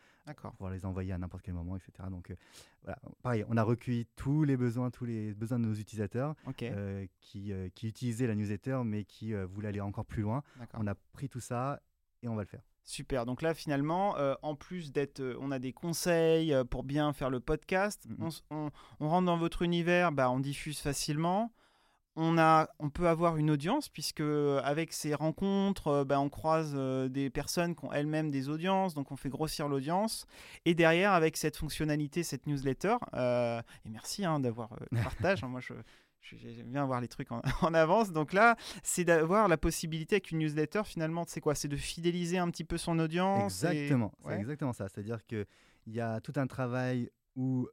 pouvoir 0.52 0.72
les 0.72 0.86
envoyer 0.86 1.12
à 1.12 1.18
n'importe 1.18 1.44
quel 1.44 1.54
moment, 1.54 1.76
etc. 1.76 1.92
Donc 2.10 2.32
euh, 2.32 2.36
voilà, 2.84 2.98
pareil, 3.22 3.46
on 3.50 3.58
a 3.58 3.64
recueilli 3.64 4.08
tous 4.16 4.44
les 4.44 4.56
besoins, 4.56 4.90
tous 4.90 5.06
les 5.06 5.34
besoins 5.34 5.60
de 5.60 5.66
nos 5.66 5.74
utilisateurs 5.74 6.36
qui, 6.56 6.72
qui 7.76 7.88
utilisaient 7.88 8.28
la 8.28 8.36
newsletter 8.36 8.82
mais 8.86 9.04
qui 9.04 9.34
voulaient 9.34 9.70
aller 9.70 9.82
encore 9.82 10.06
plus 10.06 10.22
loin. 10.22 10.44
On 10.74 10.88
a 10.88 10.96
pris 10.96 11.28
tout 11.30 11.42
ça 11.42 11.82
et 12.24 12.28
on 12.28 12.36
va 12.36 12.44
le 12.44 12.48
faire. 12.48 12.62
Super. 12.84 13.26
Donc 13.26 13.42
là, 13.42 13.54
finalement, 13.54 14.16
en 14.42 14.56
plus 14.56 14.92
d'être, 14.92 15.22
on 15.40 15.52
a 15.52 15.60
des 15.60 15.74
conseils 15.74 16.56
pour 16.70 16.84
bien 16.84 17.12
faire 17.14 17.30
le 17.30 17.40
podcast. 17.40 18.08
Mmh 18.08 18.30
on, 18.50 18.72
on, 19.00 19.10
rentre 19.10 19.26
dans 19.26 19.38
votre 19.38 19.62
univers, 19.62 20.12
bah, 20.12 20.32
on 20.32 20.40
diffuse 20.40 20.80
facilement 20.80 21.52
on, 22.16 22.38
a, 22.38 22.70
on 22.80 22.90
peut 22.90 23.08
avoir 23.08 23.38
une 23.38 23.50
audience 23.52 23.90
puisque 23.90 24.22
avec 24.22 24.94
ces 24.94 25.14
rencontres, 25.14 25.88
euh, 25.88 26.06
ben, 26.06 26.20
on 26.20 26.30
croise 26.30 26.74
euh, 26.76 27.08
des 27.08 27.30
personnes 27.30 27.76
qui 27.76 27.86
ont 27.86 27.94
elles-mêmes 27.94 28.32
des 28.32 28.50
audiences, 28.50 28.94
donc 28.94 29.12
on 29.12 29.16
fait 29.16 29.30
grossir 29.30 29.68
l'audience. 29.68 30.26
Et 30.66 30.76
derrière, 30.76 31.14
avec 31.14 31.38
cette 31.38 31.56
fonctionnalité, 31.56 32.24
cette 32.24 32.48
newsletter, 32.48 32.98
euh, 33.14 33.62
et 33.86 33.90
merci 33.90 34.26
hein, 34.26 34.40
d'avoir 34.40 34.76
le 34.92 34.98
partage, 35.04 35.44
hein, 35.44 35.48
moi 35.48 35.62
je, 35.62 35.74
J'aime 36.22 36.70
bien 36.70 36.86
voir 36.86 37.02
les 37.02 37.08
trucs 37.08 37.30
en, 37.32 37.74
avance. 37.74 38.12
Donc 38.12 38.34
là, 38.34 38.56
c'est 38.84 39.06
d'avoir 39.06 39.48
la 39.48 39.58
possibilité 39.58 40.16
avec 40.16 40.30
une 40.30 40.40
newsletter, 40.40 40.82
finalement, 40.84 41.24
c'est 41.26 41.40
quoi 41.40 41.56
C'est 41.56 41.70
de 41.70 41.78
fidéliser 41.78 42.38
un 42.38 42.52
petit 42.52 42.66
peu 42.66 42.78
son 42.78 43.00
audience 43.00 43.64
Exactement, 43.64 44.12
c'est 44.28 44.36
exactement 44.36 44.74
ça. 44.74 44.90
C'est-à-dire 44.90 45.26
qu'il 45.26 45.48
y 45.88 46.02
a 46.02 46.20
tout 46.20 46.34
un 46.36 46.46
travail 46.46 47.10
où 47.36 47.68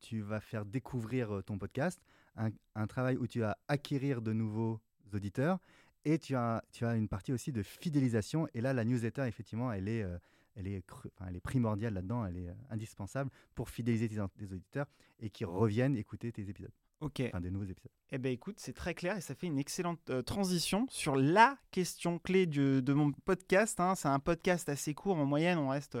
tu 0.00 0.20
vas 0.20 0.40
faire 0.40 0.66
découvrir 0.66 1.40
ton 1.46 1.56
podcast 1.56 2.02
un, 2.36 2.86
travail 2.86 3.16
où 3.16 3.26
tu 3.26 3.40
vas 3.40 3.56
acquérir 3.68 4.22
de 4.22 4.32
nouveaux 4.32 4.80
auditeurs 5.12 5.58
et 6.04 6.18
tu 6.18 6.36
as, 6.36 6.62
tu 6.72 6.84
as 6.84 6.94
une 6.94 7.08
partie 7.08 7.32
aussi 7.32 7.52
de 7.52 7.62
fidélisation. 7.62 8.48
Et 8.54 8.60
là, 8.60 8.72
la 8.72 8.84
newsletter, 8.84 9.26
effectivement, 9.26 9.72
elle 9.72 9.88
est, 9.88 10.02
euh, 10.02 10.18
elle 10.54 10.68
est, 10.68 10.84
elle 11.26 11.36
est 11.36 11.40
primordiale 11.40 11.94
là-dedans, 11.94 12.24
elle 12.26 12.36
est 12.36 12.48
euh, 12.48 12.54
indispensable 12.70 13.30
pour 13.54 13.68
fidéliser 13.68 14.08
tes, 14.08 14.20
auditeurs 14.20 14.86
et 15.20 15.30
qui 15.30 15.44
reviennent 15.44 15.96
écouter 15.96 16.30
tes 16.32 16.48
épisodes. 16.48 16.72
Ok. 17.00 17.22
Enfin, 17.26 17.40
des 17.40 17.50
nouveaux 17.50 17.64
épisodes. 17.64 17.92
Eh 18.12 18.18
bien, 18.18 18.30
écoute, 18.30 18.56
c'est 18.58 18.72
très 18.72 18.94
clair 18.94 19.16
et 19.16 19.20
ça 19.20 19.34
fait 19.34 19.48
une 19.48 19.58
excellente 19.58 20.10
euh, 20.10 20.22
transition 20.22 20.86
sur 20.88 21.16
la 21.16 21.58
question 21.72 22.18
clé 22.20 22.46
de 22.46 22.92
mon 22.92 23.10
podcast. 23.10 23.80
Hein. 23.80 23.94
C'est 23.96 24.08
un 24.08 24.20
podcast 24.20 24.68
assez 24.68 24.94
court. 24.94 25.16
En 25.16 25.26
moyenne, 25.26 25.58
on 25.58 25.68
reste, 25.68 25.98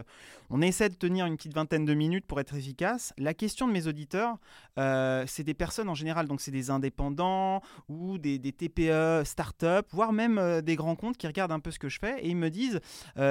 on 0.48 0.62
essaie 0.62 0.88
de 0.88 0.94
tenir 0.94 1.26
une 1.26 1.36
petite 1.36 1.52
vingtaine 1.52 1.84
de 1.84 1.94
minutes 1.94 2.24
pour 2.24 2.38
être 2.38 2.54
efficace. 2.54 3.12
La 3.18 3.34
question 3.34 3.66
de 3.66 3.72
mes 3.72 3.88
auditeurs, 3.88 4.38
euh, 4.78 5.24
c'est 5.26 5.42
des 5.42 5.52
personnes 5.52 5.88
en 5.88 5.94
général, 5.94 6.28
donc 6.28 6.40
c'est 6.40 6.52
des 6.52 6.70
indépendants 6.70 7.60
ou 7.88 8.18
des, 8.18 8.38
des 8.38 8.52
TPE, 8.52 9.24
start-up, 9.24 9.88
voire 9.90 10.12
même 10.12 10.38
euh, 10.38 10.62
des 10.62 10.76
grands 10.76 10.96
comptes 10.96 11.18
qui 11.18 11.26
regardent 11.26 11.52
un 11.52 11.60
peu 11.60 11.72
ce 11.72 11.80
que 11.80 11.88
je 11.88 11.98
fais 11.98 12.24
et 12.24 12.28
ils 12.28 12.36
me 12.36 12.50
disent 12.50 12.80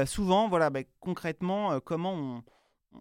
souvent, 0.05 0.49
voilà, 0.49 0.69
bah, 0.69 0.81
concrètement, 0.99 1.79
comment 1.79 2.13
on 2.13 2.43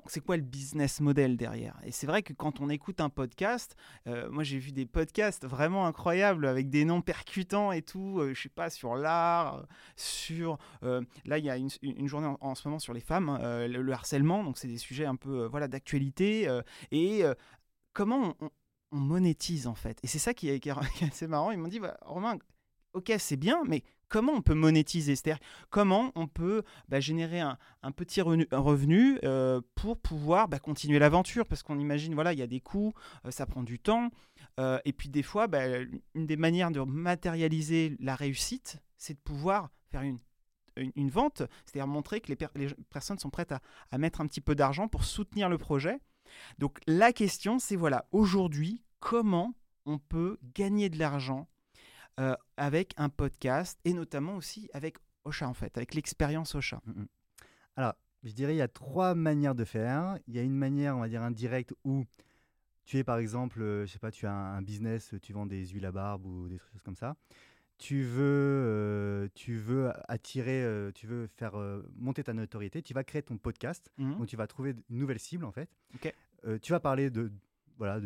c'est 0.07 0.21
quoi 0.21 0.37
le 0.37 0.43
business 0.43 1.01
model 1.01 1.37
derrière? 1.37 1.79
Et 1.85 1.93
c'est 1.93 2.07
vrai 2.07 2.23
que 2.23 2.33
quand 2.33 2.61
on 2.61 2.69
écoute 2.69 3.01
un 3.01 3.09
podcast, 3.09 3.77
euh, 4.07 4.31
moi 4.31 4.43
j'ai 4.43 4.59
vu 4.59 4.73
des 4.73 4.87
podcasts 4.87 5.47
vraiment 5.47 5.87
incroyables 5.87 6.47
avec 6.47 6.71
des 6.71 6.85
noms 6.85 7.01
percutants 7.01 7.73
et 7.73 7.83
tout, 7.83 8.21
euh, 8.21 8.35
je 8.35 8.43
sais 8.43 8.49
pas, 8.49 8.71
sur 8.71 8.95
l'art, 8.95 9.67
sur... 9.97 10.59
Euh, 10.83 11.03
là, 11.25 11.39
il 11.39 11.45
y 11.45 11.51
a 11.51 11.57
une, 11.57 12.09
journée 12.09 12.35
en, 12.41 12.55
ce 12.55 12.69
moment 12.69 12.79
sur 12.79 12.95
les 12.95 13.01
femmes, 13.01 13.29
hein, 13.29 13.67
le, 13.67 13.93
harcèlement, 13.93 14.45
donc 14.45 14.59
c'est 14.59 14.69
des 14.69 14.79
sujets 14.79 15.07
un 15.07 15.17
peu 15.17 15.47
voilà, 15.47 15.69
d'actualité. 15.69 16.49
et 16.91 17.25
comment 17.93 18.35
on, 18.41 18.51
monétise 18.91 19.67
en 19.67 19.75
fait? 19.75 19.99
Et 20.03 20.07
c'est 20.07 20.19
ça 20.19 20.35
qui 20.35 20.49
est, 20.49 20.67
assez 21.03 21.27
marrant. 21.27 21.51
Ils 21.51 21.59
m'ont 21.59 21.69
dit, 21.69 21.81
bah, 21.81 21.97
Romain, 22.03 22.39
ok, 22.93 23.13
c'est 23.19 23.37
bien, 23.37 23.63
mais 23.67 23.83
comment 24.15 24.35
on 24.35 24.43
peut 24.43 24.55
monétiser 24.55 25.17
C'est-à-dire 25.17 25.45
comment 25.71 26.13
on 26.15 26.29
peut 26.29 26.63
bah, 26.89 27.01
générer 27.01 27.41
un, 27.41 27.59
petit 27.97 28.21
revenu, 28.21 29.19
euh, 29.25 29.61
pour 29.75 29.99
pouvoir 29.99 30.47
bah, 30.47 30.61
continuer 30.61 31.01
l'aventure? 31.01 31.47
Parce 31.47 31.65
qu'on 31.65 31.81
imagine, 31.81 32.15
voilà, 32.15 32.33
il 32.33 32.39
y 32.39 32.43
a 32.43 32.47
des 32.47 32.61
coûts, 32.61 32.93
euh, 33.27 33.33
ça 33.33 33.45
prend 33.45 33.65
du 33.65 33.81
temps. 33.81 34.11
Euh, 34.61 34.79
et 34.85 34.93
puis 34.93 35.09
des 35.09 35.25
fois, 35.25 35.49
bah, 35.49 35.65
une 36.15 36.29
des 36.29 36.37
manières 36.37 36.71
de 36.71 36.79
matérialiser 36.81 37.97
la 37.99 38.15
réussite, 38.15 38.79
c'est 38.99 39.15
de 39.15 39.19
pouvoir 39.19 39.71
faire 39.91 40.03
une, 40.03 41.11
vente, 41.11 41.43
c'est-à-dire 41.65 41.89
montrer 41.89 42.21
que 42.21 42.33
les, 42.33 42.69
personnes 42.91 43.19
sont 43.19 43.31
prêtes 43.31 43.51
à, 43.51 43.59
à 43.91 43.99
mettre 43.99 44.21
un 44.21 44.29
petit 44.29 44.41
peu 44.41 44.55
d'argent 44.55 44.87
pour 44.87 45.03
soutenir 45.03 45.49
le 45.49 45.59
projet. 45.59 45.99
Donc 46.59 46.79
la 46.87 47.13
question, 47.13 47.59
c'est 47.59 47.75
voilà, 47.75 48.07
aujourd'hui, 48.13 48.85
comment 49.01 49.55
on 49.87 49.99
peut 49.99 50.39
gagner 50.55 50.89
de 50.89 51.01
l'argent 51.01 51.49
euh, 52.21 52.37
avec 52.57 52.95
un 52.97 53.09
podcast 53.09 53.79
et 53.85 53.93
notamment 53.93 54.37
aussi 54.37 54.69
avec 54.73 54.99
Ocha 55.25 55.49
en 55.49 55.55
fait, 55.55 55.77
avec 55.77 55.95
l'expérience 55.95 56.55
Ocha. 56.55 56.81
Mm, 56.87 57.01
mm. 57.01 57.07
Alors, 57.77 57.95
je 58.23 58.33
dirais 58.33 58.55
il 58.55 58.59
y 58.59 58.63
a 58.63 58.69
trois 58.69 59.15
manières 59.15 59.55
de 59.55 59.65
faire. 59.65 60.19
Il 60.29 60.35
y 60.35 60.39
a 60.39 60.43
une 60.43 60.55
manière, 60.55 60.97
on 60.97 61.01
va 61.01 61.09
dire 61.09 61.23
indirecte, 61.23 61.75
où 61.85 62.05
tu 62.85 62.99
es 62.99 63.05
par 63.05 63.19
exemple, 63.19 63.63
euh, 63.63 63.87
je 63.87 63.93
sais 63.93 63.99
pas, 63.99 64.11
tu 64.11 64.27
as 64.27 64.33
un, 64.33 64.63
business, 64.63 65.15
tu 65.23 65.33
vends 65.33 65.47
des 65.47 65.67
huiles 65.67 65.87
à 65.87 65.93
barbe 65.93 66.25
ou 66.27 66.49
des 66.49 66.59
choses 66.59 66.83
comme 66.85 66.97
ça. 66.97 67.17
Tu 67.79 68.03
veux, 68.03 68.23
euh, 68.23 69.29
tu 69.35 69.57
veux 69.57 69.91
attirer, 70.09 70.91
tu 70.95 71.09
veux 71.09 71.27
faire 71.27 71.55
monter 71.97 72.23
ta 72.23 72.33
notoriété. 72.33 72.81
Tu 72.83 72.95
vas 72.95 73.03
créer 73.03 73.23
ton 73.23 73.39
podcast, 73.39 73.91
mmh 73.99 74.19
donc 74.19 74.27
tu 74.29 74.37
vas 74.37 74.47
trouver 74.47 74.77
une 74.91 74.99
nouvelle 74.99 75.19
cible 75.19 75.45
en 75.45 75.53
fait. 75.53 75.69
tu 76.63 76.73
vas 76.73 76.81
parler 76.81 77.11
de 77.11 77.33
voilà, 77.79 78.01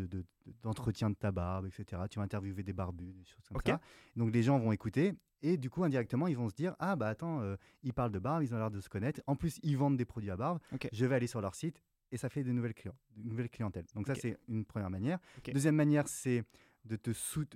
d'entretien 0.63 1.11
de, 1.11 1.15
de, 1.15 1.19
ta 1.19 1.31
barbe, 1.31 1.67
etc. 1.67 2.03
Tu 2.11 2.19
vas 2.19 2.25
interviewer 2.25 2.63
des 2.63 2.73
barbus, 2.73 3.13
des 3.13 3.25
choses 3.25 3.49
comme 3.49 3.61
ça. 3.65 3.81
Donc 4.17 4.33
les 4.33 4.43
gens 4.43 4.59
vont 4.59 4.73
écouter 4.73 5.15
et 5.43 5.57
du 5.57 5.71
coup 5.71 5.85
indirectement 5.85 6.27
ils 6.27 6.37
vont 6.37 6.49
se 6.49 6.55
dire 6.55 6.75
ah 6.81 6.97
bah 6.97 7.09
attends 7.09 7.41
euh, 7.43 7.57
ils 7.83 7.93
parlent 7.93 8.11
de 8.11 8.19
barbe, 8.19 8.43
ils 8.43 8.55
ont 8.55 8.59
l'air 8.59 8.71
de 8.71 8.81
se 8.81 8.89
connaître. 8.89 9.21
En 9.27 9.37
plus 9.37 9.59
ils 9.63 9.77
vendent 9.77 9.97
des 9.97 10.05
produits 10.05 10.31
à 10.31 10.37
barbe. 10.37 10.59
Je 10.93 11.07
vais 11.07 11.15
aller 11.15 11.27
sur 11.27 11.41
leur 11.41 11.55
site 11.55 11.83
et 12.11 12.17
ça 12.17 12.29
fait 12.29 12.43
des 12.43 12.53
nouvelles 12.53 12.75
clients, 12.75 12.97
une 13.17 13.29
nouvelle 13.29 13.51
clientèle. 13.51 13.85
Donc 13.95 14.07
ça 14.07 14.15
c'est 14.15 14.39
une 14.49 14.65
première 14.65 14.91
manière. 14.91 15.19
Deuxième 15.53 15.77
manière 15.77 16.09
c'est 16.09 16.45
de 16.85 16.97
te, 16.97 17.11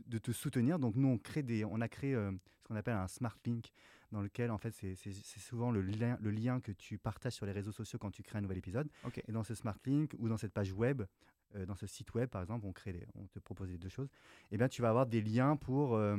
de 0.06 0.18
te 0.18 0.32
soutenir. 0.32 0.78
Donc 0.78 0.94
nous 0.96 1.08
on 1.08 1.18
crée 1.18 1.42
des, 1.42 1.64
on 1.64 1.80
a 1.80 1.88
créé 1.88 2.14
euh, 2.14 2.30
ce 2.58 2.68
qu'on 2.68 2.76
appelle 2.76 2.94
un 2.94 3.08
smart 3.08 3.36
link 3.46 3.72
dans 4.12 4.20
lequel 4.20 4.50
en 4.50 4.58
fait 4.58 4.72
c'est 4.74 5.14
souvent 5.40 5.70
le 5.70 5.80
lien, 5.80 6.18
le 6.20 6.30
lien 6.30 6.60
que 6.60 6.70
tu 6.70 6.98
partages 6.98 7.32
sur 7.32 7.46
les 7.46 7.52
réseaux 7.52 7.72
sociaux 7.72 7.98
quand 7.98 8.10
tu 8.10 8.22
crées 8.22 8.38
un 8.38 8.42
nouvel 8.42 8.58
épisode. 8.58 8.88
Et 9.26 9.32
dans 9.32 9.42
ce 9.42 9.54
smart 9.54 9.78
link 9.86 10.14
ou 10.18 10.28
dans 10.28 10.36
cette 10.36 10.52
page 10.52 10.72
web, 10.72 11.02
euh, 11.56 11.66
dans 11.66 11.74
ce 11.74 11.86
site 11.86 12.14
web, 12.14 12.28
par 12.28 12.42
exemple, 12.42 12.66
on, 12.66 12.72
crée 12.72 13.06
on 13.14 13.26
te 13.26 13.38
propose 13.38 13.68
les 13.70 13.78
deux 13.78 13.88
choses, 13.88 14.08
eh 14.50 14.56
bien, 14.56 14.68
tu 14.68 14.82
vas 14.82 14.88
avoir 14.88 15.06
des 15.06 15.20
liens 15.20 15.56
pour, 15.56 15.94
euh, 15.94 16.16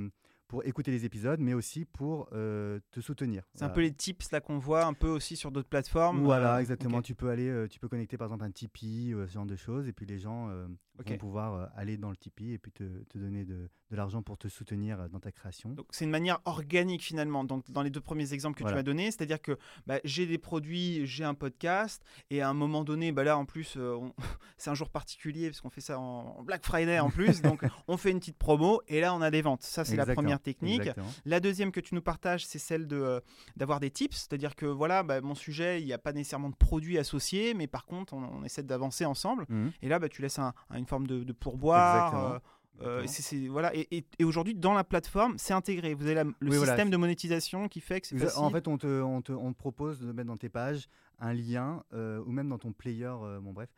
pour 0.48 0.66
écouter 0.66 0.92
les 0.92 1.06
épisodes, 1.06 1.40
mais 1.40 1.54
aussi 1.54 1.86
pour 1.86 2.28
euh, 2.34 2.80
te 2.92 3.00
soutenir. 3.00 3.44
C'est 3.54 3.64
un 3.64 3.70
peu 3.70 3.82
les 3.82 3.94
tips 3.94 4.32
là 4.32 4.42
qu'on 4.42 4.58
voit 4.58 4.86
un 4.86 4.94
peu 4.94 5.10
aussi 5.10 5.36
sur 5.36 5.52
d'autres 5.52 5.70
plateformes. 5.70 6.24
Voilà, 6.24 6.60
exactement. 6.60 7.02
Tu 7.02 7.16
peux 7.16 7.30
aller, 7.30 7.68
tu 7.70 7.80
peux 7.80 7.88
connecter 7.88 8.18
par 8.18 8.28
exemple 8.28 8.44
un 8.46 8.52
Tipeee, 8.52 9.12
ce 9.12 9.32
genre 9.32 9.46
de 9.46 9.56
choses, 9.56 9.88
et 9.88 9.94
puis 9.94 10.06
les 10.06 10.20
gens 10.20 10.50
Ok. 11.00 11.10
vont 11.10 11.18
pouvoir 11.18 11.54
euh, 11.56 11.66
aller 11.76 11.98
dans 11.98 12.10
le 12.12 12.16
Tipeee 12.18 12.54
et 12.54 12.58
puis 12.60 12.72
te, 12.72 12.84
te 13.06 13.18
donner 13.18 13.46
de, 13.46 13.70
de 13.90 13.96
l'argent 13.96 14.22
pour 14.22 14.38
te 14.38 14.48
soutenir 14.48 15.00
euh, 15.02 15.08
dans 15.08 15.20
ta 15.20 15.32
création. 15.32 15.70
Donc 15.72 15.88
c'est 15.92 16.06
une 16.06 16.12
manière 16.12 16.40
organique 16.46 17.02
finalement. 17.02 17.44
Donc 17.44 17.70
dans 17.72 17.82
les 17.82 17.90
deux 17.90 18.02
premiers 18.02 18.32
exemples 18.34 18.58
que 18.62 18.68
tu 18.68 18.74
m'as 18.76 18.84
donnés, 18.84 19.06
c'est-à-dire 19.12 19.42
que 19.42 19.58
bah, 19.88 20.00
j'ai 20.04 20.28
des 20.28 20.38
produits, 20.38 21.06
j'ai 21.08 21.24
un 21.24 21.34
podcast, 21.34 22.04
et 22.30 22.42
à 22.42 22.50
un 22.50 22.54
moment 22.54 22.84
donné, 22.84 23.12
bah 23.12 23.24
là 23.24 23.38
en 23.38 23.46
plus, 23.46 23.76
euh, 23.78 23.96
on- 23.96 24.14
c'est 24.58 24.70
un 24.70 24.76
jour 24.76 24.90
particulier 24.90 25.50
parce 25.50 25.62
qu'on 25.62 25.70
fait 25.72 25.82
ça 25.82 26.00
en, 26.00 26.36
en 26.38 26.44
Black 26.44 26.64
Friday 26.66 27.00
en 27.00 27.10
plus, 27.10 27.42
donc 27.42 27.64
on 27.88 27.98
fait 27.98 28.12
une 28.12 28.20
petite 28.20 28.38
promo 28.38 28.82
et 28.88 29.02
là 29.02 29.16
on 29.16 29.22
a 29.22 29.32
des 29.32 29.42
ventes. 29.42 29.64
Ça 29.64 29.84
c'est 29.86 29.96
la 29.96 30.06
première 30.06 30.40
technique. 30.40 30.82
Exactement. 30.82 31.10
La 31.26 31.40
deuxième 31.40 31.72
que 31.72 31.80
tu 31.80 31.96
nous 31.96 32.02
partages, 32.04 32.46
c'est 32.46 32.60
celle 32.60 32.88
de 32.88 32.98
euh, 32.98 33.20
d'avoir 33.56 33.80
des 33.80 33.90
tips, 33.90 34.16
c'est-à-dire 34.16 34.56
que 34.56 34.66
voilà, 34.68 35.02
bah, 35.04 35.22
mon 35.22 35.36
sujet, 35.36 35.82
il 35.82 35.86
n'y 35.86 35.94
a 35.94 35.98
pas 35.98 36.14
nécessairement 36.14 36.50
de 36.50 36.56
produits 36.56 36.98
associés, 37.00 37.54
mais 37.56 37.66
par 37.68 37.86
contre, 37.86 38.14
on, 38.14 38.24
on 38.24 38.44
essaie 38.44 38.64
d'avancer 38.64 39.06
ensemble. 39.06 39.46
Mhm. 39.50 39.72
Et 39.82 39.90
là, 39.90 39.98
bah, 40.00 40.08
tu 40.10 40.22
laisses 40.22 40.38
un- 40.40 40.54
un- 40.70 40.83
une 40.84 40.88
forme 40.88 41.08
de, 41.08 41.24
de 41.24 41.34
pourboire. 41.34 42.42
Euh, 42.82 43.06
euh, 43.06 43.48
voilà. 43.50 43.74
Et, 43.76 43.88
et- 43.98 44.06
et 44.20 44.24
aujourd'hui, 44.24 44.56
dans 44.56 44.74
la 44.74 44.84
plateforme, 44.84 45.38
c'est 45.38 45.54
intégré. 45.54 45.94
Vous 45.94 46.06
avez 46.06 46.16
la- 46.16 46.24
le 46.24 46.34
Oui, 46.50 46.58
système 46.58 46.90
de 46.90 46.98
monétisation 46.98 47.68
qui 47.68 47.80
fait 47.82 48.02
que 48.02 48.08
c'est. 48.08 48.36
En 48.38 48.50
fait, 48.50 48.68
on 48.68 48.78
te, 48.78 49.02
on, 49.02 49.22
te, 49.22 49.32
on 49.32 49.54
te 49.54 49.58
propose 49.58 50.00
de 50.00 50.12
mettre 50.12 50.28
dans 50.28 50.38
tes 50.38 50.50
pages 50.50 50.88
un 51.20 51.34
lien, 51.34 51.84
euh, 51.94 52.20
ou 52.26 52.32
même 52.32 52.50
dans 52.50 52.58
ton 52.58 52.74
player, 52.74 53.06
euh, 53.22 53.40
bon 53.40 53.54
bref, 53.54 53.70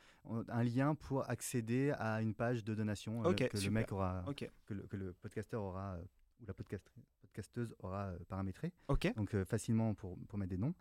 un 0.47 0.63
lien 0.63 0.95
pour 0.95 1.29
accéder 1.29 1.91
à 1.99 2.21
une 2.21 2.33
page 2.33 2.63
de 2.63 2.73
donation 2.73 3.21
que 3.21 3.57
le 3.63 3.69
mec 3.69 3.91
aura, 3.91 4.23
que 4.65 4.73
le, 4.73 4.83
que 4.87 4.97
le 4.97 5.13
podcasteur 5.13 5.61
aura, 5.61 5.97
ou 6.41 6.45
la 6.47 6.53
podcast- 6.53 6.89
podcasteuse 7.21 7.75
aura 7.79 8.11
paramétré. 8.27 8.71
ok, 8.87 9.13
donc 9.15 9.35
facilement 9.43 9.93
pour, 9.93 10.17
pour 10.29 10.39
mettre 10.39 10.51
des 10.51 10.57
noms. 10.57 10.73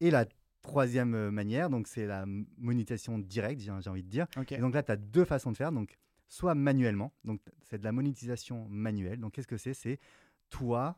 Et 0.00 0.10
la 0.10 0.24
troisième 0.62 1.14
euh, 1.14 1.30
manière, 1.30 1.68
donc 1.70 1.86
c'est 1.88 2.06
la 2.06 2.24
monétisation 2.58 3.18
directe, 3.18 3.60
j'ai 3.60 3.70
envie 3.70 4.02
de 4.02 4.08
dire. 4.08 4.26
Et 4.58 4.60
donc 4.60 4.74
là, 4.74 4.82
tu 4.82 4.92
as 4.92 4.96
deux 4.96 5.24
façons 5.24 5.50
de 5.52 5.56
faire. 5.56 5.72
Donc, 5.72 5.96
soit 6.28 6.54
manuellement, 6.54 7.12
donc 7.24 7.40
c'est 7.62 7.78
de 7.78 7.84
la 7.84 7.92
monétisation 7.92 8.66
manuelle. 8.68 9.20
Donc, 9.20 9.32
qu'est-ce 9.32 9.46
que 9.48 9.58
c'est? 9.58 9.74
C'est 9.74 9.98
toi, 10.50 10.96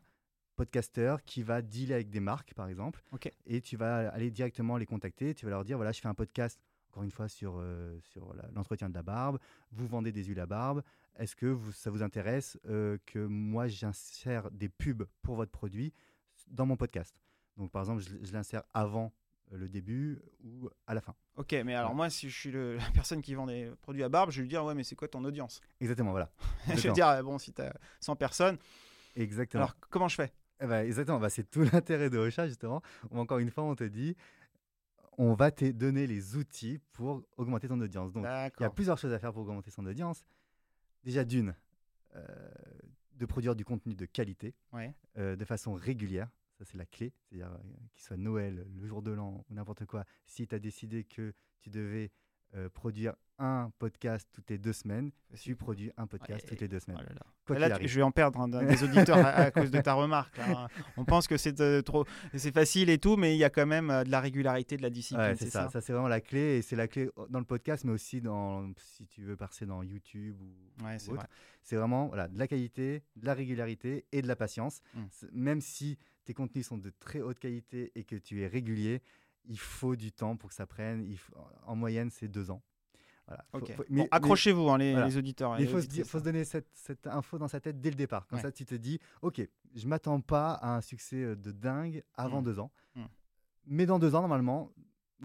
podcasteur, 0.55 1.23
qui 1.23 1.43
va 1.43 1.61
dealer 1.61 1.93
avec 1.95 2.09
des 2.09 2.19
marques, 2.21 2.53
par 2.53 2.67
exemple, 2.69 3.03
et 3.45 3.59
tu 3.61 3.75
vas 3.75 4.09
aller 4.09 4.31
directement 4.31 4.77
les 4.77 4.85
contacter. 4.85 5.33
Tu 5.33 5.45
vas 5.45 5.51
leur 5.51 5.65
dire 5.65 5.77
voilà, 5.77 5.91
je 5.91 5.99
fais 5.99 6.07
un 6.07 6.13
podcast, 6.13 6.59
encore 6.89 7.03
une 7.03 7.11
fois, 7.11 7.27
sur, 7.27 7.55
euh, 7.57 7.97
sur 8.01 8.33
l'entretien 8.53 8.87
de 8.89 8.93
la 8.93 9.03
barbe. 9.03 9.39
Vous 9.71 9.87
vendez 9.87 10.11
des 10.13 10.23
huiles 10.23 10.39
à 10.39 10.45
barbe. 10.45 10.81
Est-ce 11.17 11.35
que 11.35 11.45
vous- 11.47 11.71
ça 11.71 11.89
vous 11.89 12.03
intéresse 12.03 12.57
euh, 12.67 12.97
que 13.05 13.19
moi, 13.19 13.67
j'insère 13.67 14.49
des 14.51 14.69
pubs 14.69 15.03
pour 15.21 15.35
votre 15.35 15.51
produit 15.51 15.91
dans 16.47 16.65
mon 16.65 16.77
podcast? 16.77 17.19
Donc, 17.57 17.71
par 17.71 17.81
exemple, 17.81 18.01
je, 18.03 18.25
je 18.25 18.31
l'insère 18.31 18.63
avant 18.73 19.11
le 19.51 19.67
début 19.69 20.19
ou 20.43 20.69
à 20.87 20.93
la 20.93 21.01
fin. 21.01 21.15
Ok, 21.37 21.53
mais 21.65 21.75
alors 21.75 21.91
Ouais. 21.91 21.95
moi, 21.95 22.09
si 22.09 22.29
je 22.29 22.37
suis 22.37 22.51
le- 22.51 22.77
la 22.77 22.89
personne 22.93 23.21
qui 23.21 23.33
vend 23.35 23.45
des 23.45 23.71
produits 23.81 24.03
à 24.03 24.09
barbe, 24.09 24.31
je 24.31 24.37
vais 24.37 24.41
lui 24.43 24.49
dire 24.49 24.63
Ouais, 24.65 24.73
mais 24.75 24.83
c'est 24.83 24.95
quoi 24.95 25.07
ton 25.07 25.23
audience? 25.25 25.61
Exactement, 25.79 26.11
voilà. 26.11 26.31
Je 26.39 26.67
vais 26.67 26.73
Exactement. 26.73 26.93
dire 26.93 27.07
euh, 27.09 27.23
Bon, 27.23 27.37
si 27.37 27.53
tu 27.53 27.61
as 27.61 27.73
100 27.99 28.15
personnes, 28.15 28.57
Exactement. 29.15 29.63
alors 29.63 29.75
comment 29.89 30.07
je 30.07 30.15
fais? 30.15 30.33
Eh 30.61 30.67
ben, 30.67 30.85
exactement, 30.85 31.19
bah, 31.19 31.29
c'est 31.29 31.49
tout 31.49 31.63
l'intérêt 31.73 32.09
de 32.09 32.17
Ocha, 32.17 32.47
justement. 32.47 32.81
Où 33.11 33.19
encore 33.19 33.39
une 33.39 33.49
fois, 33.51 33.63
on 33.65 33.75
te 33.75 33.83
dit, 33.83 34.15
on 35.17 35.33
va 35.33 35.51
te 35.51 35.69
donner 35.71 36.07
les 36.07 36.35
outils 36.35 36.79
pour 36.93 37.23
augmenter 37.37 37.67
ton 37.67 37.79
audience. 37.81 38.11
Donc, 38.13 38.25
il 38.25 38.61
y 38.63 38.65
a 38.65 38.69
plusieurs 38.69 38.97
choses 38.97 39.13
à 39.13 39.19
faire 39.19 39.31
pour 39.33 39.43
augmenter 39.43 39.69
son 39.71 39.85
audience. 39.85 40.25
Déjà, 41.03 41.23
d'une, 41.23 41.53
euh, 42.15 42.25
de 43.13 43.25
produire 43.25 43.55
du 43.55 43.63
contenu 43.65 43.93
de 43.95 44.05
qualité 44.05 44.53
Ouais. 44.73 44.93
euh, 45.17 45.35
de 45.35 45.45
façon 45.45 45.73
régulière. 45.73 46.29
Ça, 46.65 46.71
c'est 46.71 46.77
la 46.77 46.85
clé. 46.85 47.13
C'est-à-dire 47.29 47.51
euh, 47.51 47.57
qu'il 47.93 48.03
soit 48.03 48.17
Noël, 48.17 48.65
le 48.79 48.87
jour 48.87 49.01
de 49.01 49.11
l'an 49.11 49.45
ou 49.49 49.53
n'importe 49.53 49.85
quoi. 49.85 50.03
Si 50.25 50.47
tu 50.47 50.55
as 50.55 50.59
décidé 50.59 51.03
que 51.03 51.33
tu 51.61 51.69
devais 51.69 52.11
euh, 52.55 52.69
produire 52.69 53.13
un 53.37 53.69
podcast 53.79 54.29
toutes 54.31 54.49
les 54.49 54.57
deux 54.57 54.71
semaines, 54.71 55.11
tu 55.37 55.55
produis 55.57 55.91
un 55.97 56.07
podcast 56.07 56.43
Ouais. 56.43 56.49
toutes 56.49 56.61
les 56.61 56.67
deux 56.69 56.79
semaines. 56.79 56.99
Oh 57.01 57.03
là 57.09 57.13
là. 57.15 57.21
Quoi 57.45 57.59
Là, 57.59 57.65
qu'il 57.67 57.67
tu- 57.67 57.73
arrive. 57.79 57.89
je 57.89 57.95
vais 57.97 58.01
en 58.03 58.11
perdre 58.11 58.39
hein, 58.39 58.47
des 58.47 58.81
auditeurs 58.83 59.17
à, 59.17 59.29
à 59.31 59.51
cause 59.51 59.71
de 59.71 59.81
ta 59.81 59.93
remarque. 59.93 60.37
là. 60.37 60.69
On 60.95 61.03
pense 61.03 61.27
que 61.27 61.35
c'est 61.35 61.59
euh, 61.59 61.81
trop, 61.81 62.05
c'est 62.33 62.53
facile 62.53 62.89
et 62.89 62.97
tout, 62.97 63.17
mais 63.17 63.35
il 63.35 63.37
y 63.39 63.43
a 63.43 63.49
quand 63.49 63.65
même 63.65 63.89
euh, 63.89 64.03
de 64.05 64.09
la 64.09 64.21
régularité, 64.21 64.77
de 64.77 64.81
la 64.83 64.89
discipline. 64.89 65.25
Ouais, 65.27 65.35
c'est 65.35 65.49
ça. 65.49 65.69
Ça, 65.69 65.81
c'est 65.81 65.91
vraiment 65.91 66.07
la 66.07 66.21
clé. 66.21 66.57
Et 66.57 66.61
c'est 66.61 66.77
la 66.77 66.87
clé 66.87 67.09
dans 67.29 67.39
le 67.39 67.45
podcast, 67.45 67.83
mais 67.83 67.91
aussi 67.91 68.21
dans, 68.21 68.71
si 68.77 69.05
tu 69.07 69.23
veux 69.23 69.35
passer 69.35 69.65
dans 69.65 69.83
YouTube 69.83 70.37
ou, 70.39 70.85
Ouais, 70.85 70.95
ou 70.95 70.99
c'est 70.99 71.09
autre. 71.11 71.19
vrai. 71.21 71.27
C'est 71.61 71.75
vraiment 71.75 72.07
voilà, 72.07 72.27
de 72.29 72.39
la 72.39 72.47
qualité, 72.47 73.03
de 73.17 73.25
la 73.25 73.33
régularité 73.33 74.05
et 74.13 74.21
de 74.21 74.27
la 74.27 74.35
patience. 74.37 74.81
Mm. 74.93 74.99
C'est- 75.11 75.31
Même 75.33 75.59
si 75.61 75.97
tes 76.25 76.33
contenus 76.33 76.67
sont 76.67 76.77
de 76.77 76.91
très 76.99 77.21
haute 77.21 77.39
qualité 77.39 77.91
et 77.95 78.03
que 78.03 78.15
tu 78.15 78.41
es 78.41 78.47
régulier, 78.47 79.01
il 79.45 79.59
faut 79.59 79.95
du 79.95 80.11
temps 80.11 80.35
pour 80.35 80.49
que 80.49 80.55
ça 80.55 80.65
prenne. 80.65 81.05
Il 81.07 81.17
faut- 81.17 81.33
en 81.65 81.75
moyenne, 81.75 82.09
c'est 82.09 82.27
deux 82.27 82.51
ans. 82.51 82.61
Voilà. 83.27 83.45
Faut- 83.51 83.57
Ok. 83.59 83.71
faut- 83.71 83.83
Bon, 83.83 84.03
mais- 84.03 84.07
accrochez-vous, 84.11 84.69
hein, 84.69 84.77
les, 84.77 84.91
voilà. 84.91 85.07
les 85.07 85.17
auditeurs. 85.17 85.59
il 85.59 85.67
faut 85.67 85.81
se, 85.81 85.87
dire- 85.87 86.01
auditrices, 86.05 86.11
faut 86.11 86.17
se 86.19 86.21
hein. 86.23 86.25
donner 86.25 86.43
cette, 86.45 86.67
cette 86.73 87.07
info 87.07 87.37
dans 87.39 87.47
sa 87.47 87.59
tête 87.59 87.79
dès 87.81 87.89
le 87.89 87.95
départ. 87.95 88.27
Comme 88.27 88.37
Ouais. 88.37 88.43
ça, 88.43 88.51
tu 88.51 88.65
te 88.65 88.75
dis, 88.75 88.99
OK, 89.23 89.41
je 89.75 89.87
m'attends 89.87 90.21
pas 90.21 90.53
à 90.53 90.75
un 90.75 90.81
succès 90.81 91.23
euh, 91.23 91.35
de 91.35 91.51
dingue 91.51 92.03
avant 92.15 92.41
Mm. 92.41 92.45
deux 92.45 92.59
ans. 92.59 92.71
Mm. 92.95 93.01
Mais 93.67 93.85
dans 93.87 93.97
deux 93.97 94.13
ans, 94.13 94.21
normalement, 94.21 94.71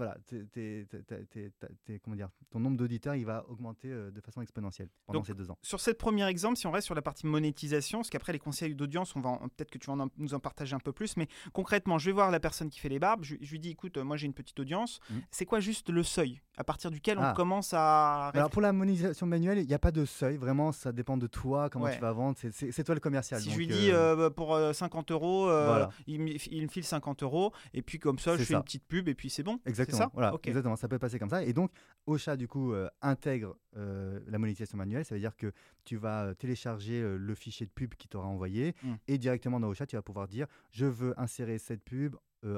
voilà, 0.01 0.17
t'es- 0.27 0.45
t'es- 0.47 0.87
t'es- 0.89 1.03
t'es- 1.03 1.25
t'es- 1.27 1.51
t'es- 1.59 1.69
t'es- 1.85 1.99
comment 1.99 2.17
dire, 2.17 2.31
ton 2.51 2.59
nombre 2.59 2.77
d'auditeurs, 2.79 3.15
il 3.17 3.27
va 3.27 3.45
augmenter 3.49 3.89
euh, 3.91 4.11
de 4.11 4.21
façon 4.23 4.41
exponentielle 4.41 4.89
pendant 5.07 5.19
Donc, 5.19 5.27
ces 5.27 5.35
deux 5.35 5.51
ans. 5.51 5.59
Sur 5.63 5.79
ce 5.81 5.91
premier 5.91 6.27
exemple, 6.27 6.57
si 6.57 6.67
on 6.67 6.71
reste 6.71 6.87
sur 6.87 6.95
la 6.95 7.03
partie 7.03 7.27
monétisation, 7.27 7.99
parce 7.99 8.09
qu'après 8.11 8.33
les 8.33 8.39
conseils 8.39 8.75
d'audience, 8.75 9.15
on 9.17 9.21
va 9.21 9.31
en- 9.31 9.49
peut-être 9.49 9.71
que 9.71 9.79
tu 9.79 9.87
vas 9.91 9.93
en- 10.03 10.09
nous 10.17 10.33
en 10.35 10.41
partager 10.41 10.75
un 10.75 10.79
peu 10.81 10.93
plus, 10.93 11.17
mais 11.19 11.29
concrètement, 11.53 11.99
je 11.99 12.07
vais 12.07 12.13
voir 12.13 12.31
la 12.31 12.41
personne 12.41 12.71
qui 12.71 12.81
fait 12.81 12.89
les 12.89 12.99
barbes, 12.99 13.25
je, 13.25 13.37
je 13.41 13.51
lui 13.51 13.59
dis, 13.61 13.71
écoute, 13.71 13.97
euh, 13.99 14.05
moi 14.05 14.17
j'ai 14.17 14.27
une 14.27 14.35
petite 14.35 14.59
audience, 14.61 15.01
Mhm. 15.11 15.21
c'est 15.31 15.45
quoi 15.45 15.61
juste 15.61 15.91
le 15.91 16.03
seuil 16.03 16.41
à 16.57 16.65
partir 16.65 16.91
duquel 16.91 17.19
on 17.19 17.23
Ah. 17.23 17.33
commence 17.35 17.73
à... 17.75 18.29
Alors 18.29 18.51
pour 18.51 18.63
la 18.63 18.73
monétisation 18.73 19.27
manuelle, 19.27 19.59
il 19.59 19.67
n'y 19.67 19.75
a 19.75 19.79
pas 19.79 19.93
de 19.93 20.05
seuil, 20.05 20.37
vraiment, 20.37 20.73
ça 20.73 20.93
dépend 20.93 21.17
de 21.17 21.27
toi, 21.27 21.69
comment 21.71 21.87
Ouais. 21.87 21.95
tu 21.95 22.01
vas 22.01 22.13
vendre, 22.13 22.37
c'est- 22.39 22.51
c'est 22.53 22.71
c'est 22.73 22.85
toi 22.85 22.95
le 22.95 23.01
commercial. 23.01 23.41
Si 23.41 23.51
je 23.51 23.57
lui 23.59 23.67
dis 23.67 23.91
euh, 23.91 24.17
euh, 24.17 24.31
pour 24.31 24.55
euh, 24.55 24.73
50 24.73 25.11
euros, 25.11 25.49
euh, 25.49 25.67
Voilà. 25.67 25.91
il, 26.07 26.21
me, 26.21 26.31
il 26.53 26.63
me 26.63 26.69
file 26.69 26.85
50 26.85 27.23
euros, 27.23 27.53
et 27.75 27.83
puis 27.83 27.99
comme 27.99 28.19
ça, 28.19 28.33
je 28.37 28.43
fais 28.45 28.53
ça. 28.53 28.59
une 28.59 28.63
petite 28.63 28.85
pub, 28.87 29.09
et 29.09 29.15
puis 29.15 29.29
c'est 29.31 29.43
bon. 29.43 29.59
Exactement. 29.67 29.90
C'est 29.91 29.97
ça? 29.99 30.11
Voilà, 30.15 30.35
exactement. 30.45 30.77
Ça 30.77 30.89
peut 30.89 30.99
passer 30.99 31.19
comme 31.19 31.29
ça. 31.31 31.43
Et 31.45 31.53
donc, 31.53 31.71
Ocha, 32.07 32.37
du 32.37 32.49
coup, 32.49 32.73
euh, 32.73 32.89
intègre 33.03 33.57
euh, 33.77 34.21
la 34.27 34.39
monétisation 34.39 34.77
manuelle. 34.79 35.05
Ça 35.05 35.15
veut 35.15 35.21
dire 35.21 35.37
que 35.37 35.53
tu 35.85 35.97
vas 35.97 36.25
euh, 36.27 36.35
télécharger 36.35 37.01
euh, 37.03 37.17
le 37.17 37.35
fichier 37.35 37.67
de 37.67 37.71
pub 37.71 37.95
qui 37.95 38.09
t'aura 38.09 38.27
envoyé 38.29 38.75
Mm. 38.83 38.95
et 39.09 39.19
directement 39.19 39.61
dans 39.61 39.69
Ocha, 39.69 39.87
tu 39.87 39.97
vas 39.97 40.03
pouvoir 40.03 40.29
dire 40.29 40.47
je 40.71 40.87
veux 40.87 41.19
insérer 41.21 41.59
cette 41.59 41.83
pub 41.85 42.17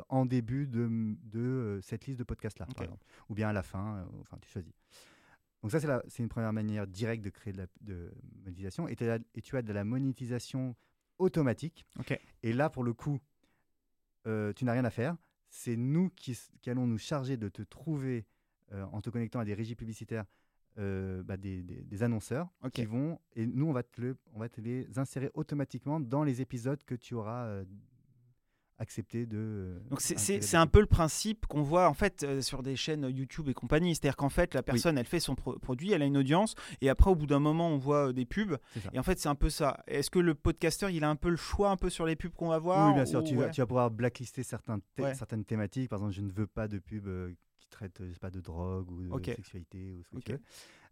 en 0.09 0.27
début 0.27 0.69
de, 0.69 0.89
de 1.25 1.81
cette 1.83 2.07
liste 2.07 2.19
de 2.21 2.25
podcasts-là, 2.25 2.67
Ok. 2.69 2.75
par 2.77 2.85
exemple. 2.85 3.05
Ou 3.29 3.35
bien 3.35 3.49
à 3.49 3.53
la 3.53 3.65
fin. 3.65 4.07
enfin, 4.21 4.39
tu 4.41 4.49
choisis. 4.49 4.73
Donc, 5.61 5.73
ça, 5.73 6.03
c'est 6.07 6.23
une 6.23 6.29
première 6.29 6.53
manière 6.53 6.87
directe 6.87 7.25
de 7.25 7.31
créer 7.31 7.53
de 7.53 7.59
la 7.59 7.67
de 7.81 8.13
monétisation. 8.45 8.87
Et, 8.87 8.95
tu 8.97 9.57
as 9.57 9.63
de 9.63 9.73
la 9.73 9.83
monétisation 9.85 10.77
automatique. 11.19 11.85
Et 12.45 12.53
là, 12.53 12.71
pour 12.71 12.85
le 12.85 12.93
coup, 12.93 13.19
tu 14.25 14.65
n'as 14.65 14.73
rien 14.73 14.85
à 14.85 14.91
faire. 14.91 15.17
C'est 15.55 15.77
nous 15.77 16.09
qui, 16.17 16.37
allons 16.67 16.87
nous 16.87 16.97
charger 16.97 17.37
de 17.37 17.49
te 17.51 17.61
trouver, 17.61 18.25
euh, 18.73 18.85
en 18.91 19.03
te 19.03 19.11
connectant 19.11 19.39
à 19.39 19.45
des 19.45 19.53
régies 19.53 19.75
publicitaires, 19.77 20.25
euh, 20.79 21.23
bah, 21.23 21.37
des, 21.37 21.63
des- 21.63 21.83
des 21.85 22.03
annonceurs 22.03 22.49
qui 22.71 22.87
vont, 22.87 23.21
et 23.37 23.47
nous, 23.47 23.67
on 23.67 23.73
va, 23.75 23.83
te 23.83 24.01
le- 24.01 24.17
on 24.33 24.39
va 24.39 24.49
te 24.49 24.63
les 24.63 24.99
insérer 24.99 25.31
automatiquement 25.35 26.01
dans 26.01 26.25
les 26.25 26.41
épisodes 26.41 26.83
que 26.85 26.95
tu 26.95 27.13
auras 27.13 27.45
accepté 28.83 29.25
de. 29.27 29.39
euh, 29.39 29.79
Donc 29.91 30.01
c'est- 30.03 30.55
un 30.57 30.67
peu 30.67 30.81
le 30.81 30.87
principe 30.87 31.47
qu'on 31.47 31.63
voit 31.63 31.89
en 31.89 31.95
fait 31.95 32.23
euh, 32.23 32.43
sur 32.43 32.63
des 32.63 32.77
chaînes 32.77 33.09
YouTube 33.09 33.49
et 33.49 33.55
compagnie. 33.55 33.95
C'est-à-dire 33.95 34.17
qu'en 34.17 34.29
fait 34.29 34.55
la 34.55 34.63
personne 34.63 34.99
elle 34.99 35.07
fait 35.07 35.21
son 35.21 35.35
pro- 35.35 35.59
produit, 35.59 35.93
elle 35.93 36.03
a 36.03 36.05
une 36.05 36.19
audience 36.19 36.55
et 36.83 36.89
après 36.91 37.11
au 37.11 37.15
bout 37.15 37.27
d'un 37.27 37.41
moment 37.41 37.69
on 37.71 37.79
voit 37.79 38.09
euh, 38.09 38.13
des 38.13 38.27
pubs 38.27 38.57
et 38.93 38.99
en 38.99 39.03
fait 39.03 39.19
c'est 39.19 39.29
un 39.31 39.35
peu 39.35 39.49
ça. 39.51 39.83
Est-ce 39.87 40.11
que 40.11 40.19
le 40.19 40.35
podcasteur 40.35 40.91
il 40.91 41.03
a 41.05 41.09
un 41.09 41.17
peu 41.17 41.31
le 41.31 41.37
choix 41.37 41.71
un 41.71 41.77
peu 41.77 41.89
sur 41.89 42.05
les 42.07 42.17
pubs 42.17 42.33
qu'on 42.35 42.49
va 42.49 42.59
voir 42.59 42.89
Oui, 42.89 42.95
bien 42.95 43.07
sûr, 43.07 43.21
ou- 43.21 43.27
tu, 43.27 43.35
vas, 43.37 43.45
ouais. 43.47 43.51
tu 43.51 43.61
vas 43.61 43.67
pouvoir 43.67 43.91
blacklister 43.91 44.43
certains 44.43 44.79
thé- 44.97 45.03
Ouais. 45.03 45.15
certaines 45.15 45.45
thématiques. 45.45 45.89
Par 45.89 45.99
exemple, 46.01 46.15
je 46.15 46.21
ne 46.21 46.31
veux 46.33 46.47
pas 46.47 46.69
de 46.69 46.79
pub 46.79 47.07
euh, 47.07 47.31
qui 47.73 47.77
traite 47.79 48.03
je 48.07 48.13
sais 48.13 48.19
pas, 48.19 48.31
de 48.31 48.41
drogue 48.41 48.91
ou 48.91 49.03
de 49.03 49.13
Ok. 49.15 49.33
sexualité 49.35 49.93
ou 49.93 50.03
ce 50.03 50.11
que 50.11 50.17
Ok. 50.17 50.25
tu 50.25 50.33
veux. 50.33 50.41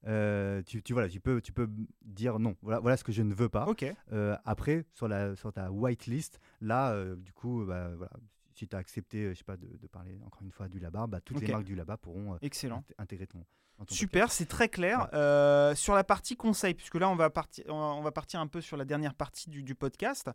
Euh, 0.06 0.62
tu, 0.62 0.82
tu, 0.82 0.92
voilà, 0.94 1.08
tu, 1.08 1.20
peux, 1.20 1.40
tu 1.42 1.52
peux 1.52 1.68
dire 2.02 2.38
non. 2.38 2.56
Voilà, 2.62 2.80
voilà 2.80 2.96
ce 2.96 3.04
que 3.04 3.12
je 3.12 3.22
ne 3.22 3.34
veux 3.34 3.48
pas. 3.50 3.66
Ok. 3.66 3.84
Euh, 4.12 4.36
après, 4.44 4.86
sur, 4.94 5.08
la, 5.08 5.36
sur 5.36 5.52
ta 5.52 5.70
whitelist, 5.70 6.40
là, 6.60 6.92
euh, 6.92 7.16
du 7.16 7.32
coup, 7.32 7.64
bah, 7.66 7.90
voilà, 7.96 8.12
si 8.60 8.68
tu 8.68 8.76
as 8.76 8.78
accepté, 8.78 9.24
euh, 9.24 9.30
je 9.32 9.38
sais 9.38 9.44
pas, 9.44 9.56
de, 9.56 9.66
de 9.76 9.86
parler 9.88 10.18
encore 10.24 10.42
une 10.42 10.52
fois 10.52 10.68
du 10.68 10.78
Labar, 10.78 11.08
bah, 11.08 11.20
toutes 11.20 11.40
les 11.40 11.48
marques 11.48 11.64
du 11.64 11.74
Labar 11.74 11.98
pourront 11.98 12.34
euh, 12.34 12.38
Excellent. 12.42 12.84
intégrer 12.98 13.26
ton, 13.26 13.44
ton 13.86 13.94
Super, 13.94 14.30
c'est 14.30 14.44
très 14.44 14.68
clair. 14.68 15.00
Ouais. 15.12 15.18
Euh, 15.18 15.74
sur 15.74 15.94
la 15.94 16.04
partie 16.04 16.36
conseil, 16.36 16.74
puisque 16.74 16.96
là 16.96 17.08
on 17.08 17.16
va, 17.16 17.30
partir, 17.30 17.64
on 17.68 18.02
va- 18.02 18.12
partir 18.12 18.38
un 18.38 18.46
peu 18.46 18.60
sur 18.60 18.76
la 18.76 18.84
dernière 18.84 19.14
partie 19.14 19.48
du, 19.48 19.62
du 19.62 19.74
podcast. 19.74 20.28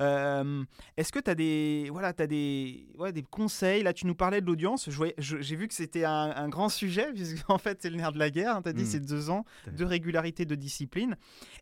Euh, 0.00 0.64
Est-ce 0.96 1.10
que 1.12 1.18
tu 1.18 1.28
as 1.30 1.34
des, 1.34 1.88
voilà, 1.90 2.12
as 2.16 2.26
des, 2.28 2.86
ouais, 2.98 3.12
des 3.12 3.22
conseils? 3.24 3.82
Là 3.82 3.92
tu 3.92 4.06
nous 4.06 4.14
parlais 4.14 4.40
de 4.40 4.46
l'audience. 4.46 4.88
J'ai 5.18 5.56
vu 5.56 5.66
que 5.66 5.74
c'était 5.74 6.04
un, 6.04 6.30
un 6.36 6.48
grand 6.48 6.68
sujet, 6.68 7.12
puisqu'en 7.14 7.58
fait 7.58 7.82
c'est 7.82 7.90
le 7.90 7.96
nerf 7.96 8.12
de 8.12 8.18
la 8.20 8.30
guerre. 8.30 8.60
tu 8.62 8.68
as 8.68 8.72
dit 8.72 8.84
Mm. 8.84 8.86
c'est 8.86 9.00
deux 9.00 9.30
ans 9.30 9.44
de 9.66 9.84
régularité, 9.84 10.44
de 10.44 10.54
discipline. 10.54 11.16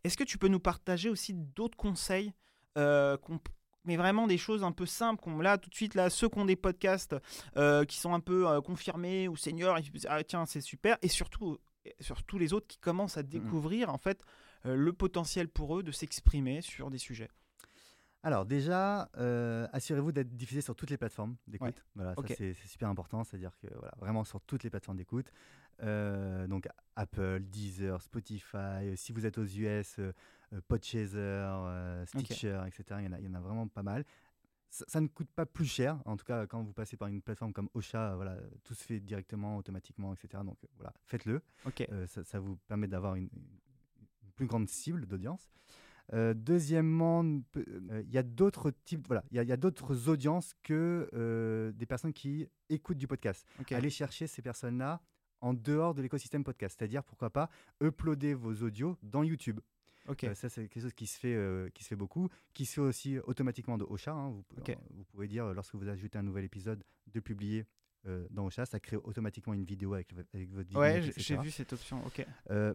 Est-ce 0.04 0.16
que 0.18 0.24
tu 0.24 0.36
peux 0.36 0.48
nous 0.48 0.60
partager 0.60 1.08
aussi 1.08 1.32
d'autres 1.32 1.76
conseils 1.78 2.32
euh, 2.78 3.16
qu'on- 3.16 3.40
mais 3.84 3.96
vraiment 3.96 4.26
des 4.26 4.38
choses 4.38 4.64
un 4.64 4.72
peu 4.72 4.86
simples, 4.86 5.30
là 5.40 5.58
tout 5.58 5.70
de 5.70 5.74
suite 5.74 5.94
là 5.94 6.10
ceux 6.10 6.28
qui 6.28 6.38
ont 6.38 6.44
des 6.44 6.56
podcasts 6.56 7.16
euh, 7.56 7.84
qui 7.84 7.98
sont 7.98 8.14
un 8.14 8.20
peu 8.20 8.48
euh, 8.48 8.60
confirmés 8.60 9.28
ou 9.28 9.36
seniors, 9.36 9.80
disent, 9.80 10.06
ah 10.08 10.22
tiens 10.22 10.46
c'est 10.46 10.60
super, 10.60 10.98
et 11.02 11.08
surtout 11.08 11.58
sur 12.00 12.22
tous 12.22 12.38
les 12.38 12.52
autres 12.52 12.66
qui 12.66 12.78
commencent 12.78 13.16
à 13.16 13.22
découvrir 13.22 13.88
en 13.90 13.98
fait 13.98 14.22
le 14.64 14.92
potentiel 14.92 15.48
pour 15.48 15.78
eux 15.78 15.82
de 15.82 15.92
s'exprimer 15.92 16.60
sur 16.60 16.90
des 16.90 16.98
sujets. 16.98 17.30
Alors 18.22 18.44
déjà, 18.44 19.08
assurez-vous 19.72 20.12
d'être 20.12 20.36
diffusé 20.36 20.60
sur 20.60 20.76
toutes 20.76 20.90
les 20.90 20.98
plateformes 20.98 21.36
d'écoute. 21.46 21.82
Voilà, 21.94 22.14
c'est 22.36 22.52
super 22.66 22.90
important, 22.90 23.24
c'est-à-dire 23.24 23.56
que 23.62 23.68
voilà, 23.78 23.94
vraiment 23.98 24.24
sur 24.24 24.42
toutes 24.42 24.62
les 24.62 24.68
plateformes 24.68 24.98
d'écoute. 24.98 25.32
donc 25.80 26.68
Apple, 26.96 27.40
Deezer, 27.44 28.02
Spotify, 28.02 28.94
si 28.94 29.12
vous 29.12 29.24
êtes 29.24 29.38
aux 29.38 29.46
US, 29.46 29.98
Podchaser, 30.68 32.04
Stitcher, 32.06 32.62
etc. 32.66 32.84
Il 32.98 33.04
y, 33.04 33.08
en 33.08 33.12
a, 33.12 33.18
il 33.20 33.26
y 33.26 33.28
en 33.28 33.34
a 33.34 33.40
vraiment 33.40 33.68
pas 33.68 33.82
mal 33.82 34.04
ça, 34.70 35.00
ne 35.00 35.08
coûte 35.08 35.30
pas 35.34 35.46
plus 35.46 35.66
cher. 35.66 36.00
En 36.04 36.16
tout 36.16 36.24
cas, 36.24 36.46
quand 36.46 36.62
vous 36.62 36.72
passez 36.72 36.96
par 36.96 37.08
une 37.08 37.20
plateforme 37.20 37.52
comme 37.52 37.68
Ocha, 37.74 38.14
voilà, 38.14 38.36
tout 38.64 38.74
se 38.74 38.84
fait 38.84 39.00
directement, 39.00 39.56
automatiquement, 39.56 40.14
etc. 40.14 40.42
Donc 40.44 40.58
voilà, 40.76 40.92
faites-le. 41.04 41.42
Euh, 41.90 42.06
ça, 42.06 42.38
vous 42.38 42.56
permet 42.68 42.86
d'avoir 42.86 43.16
une, 43.16 43.28
plus 44.36 44.46
grande 44.46 44.68
cible 44.68 45.06
d'audience. 45.06 45.50
Euh, 46.12 46.34
deuxièmement, 46.34 47.24
euh, 47.56 48.02
il 48.04 48.12
y 48.12 48.18
a 48.18 48.22
d'autres 48.22 48.72
types, 48.84 49.06
voilà, 49.06 49.22
il 49.30 49.42
y 49.42 49.52
a, 49.52 49.56
d'autres 49.56 50.08
audiences 50.08 50.54
que 50.62 51.72
des 51.76 51.86
personnes 51.86 52.12
qui 52.12 52.48
écoutent 52.68 52.98
du 52.98 53.06
podcast. 53.06 53.46
Allez 53.70 53.90
chercher 53.90 54.26
ces 54.26 54.42
personnes-là 54.42 55.00
en 55.40 55.54
dehors 55.54 55.94
de 55.94 56.02
l'écosystème 56.02 56.44
podcast, 56.44 56.76
c'est-à-dire 56.78 57.02
pourquoi 57.02 57.30
pas 57.30 57.48
uploader 57.82 58.34
vos 58.34 58.54
audios 58.62 58.96
dans 59.02 59.22
YouTube. 59.22 59.60
Euh, 60.08 60.34
ça, 60.34 60.48
c'est 60.48 60.68
quelque 60.68 60.82
chose 60.82 60.94
qui 60.94 61.06
se, 61.06 61.18
fait, 61.18 61.34
euh, 61.34 61.68
qui 61.70 61.84
se 61.84 61.88
fait 61.88 61.96
beaucoup, 61.96 62.28
qui 62.52 62.66
se 62.66 62.74
fait 62.74 62.80
aussi 62.80 63.18
automatiquement 63.20 63.78
de 63.78 63.84
Ocha. 63.84 64.12
Hein. 64.12 64.30
Vous, 64.30 64.44
vous, 64.96 65.04
pouvez 65.04 65.28
dire, 65.28 65.52
lorsque 65.54 65.74
vous 65.74 65.88
ajoutez 65.88 66.18
un 66.18 66.22
nouvel 66.22 66.44
épisode, 66.44 66.82
de 67.12 67.20
publier 67.20 67.66
euh, 68.06 68.26
dans 68.30 68.46
Ocha, 68.46 68.66
ça 68.66 68.78
crée 68.78 68.96
automatiquement 68.96 69.52
une 69.52 69.64
vidéo 69.64 69.94
avec, 69.94 70.08
avec 70.32 70.50
votre 70.50 70.68
vidéo. 70.68 70.80
Ouais, 70.80 71.02
j'ai 71.16 71.36
vu 71.36 71.50
cette 71.50 71.72
option. 71.72 72.04
Ok. 72.06 72.24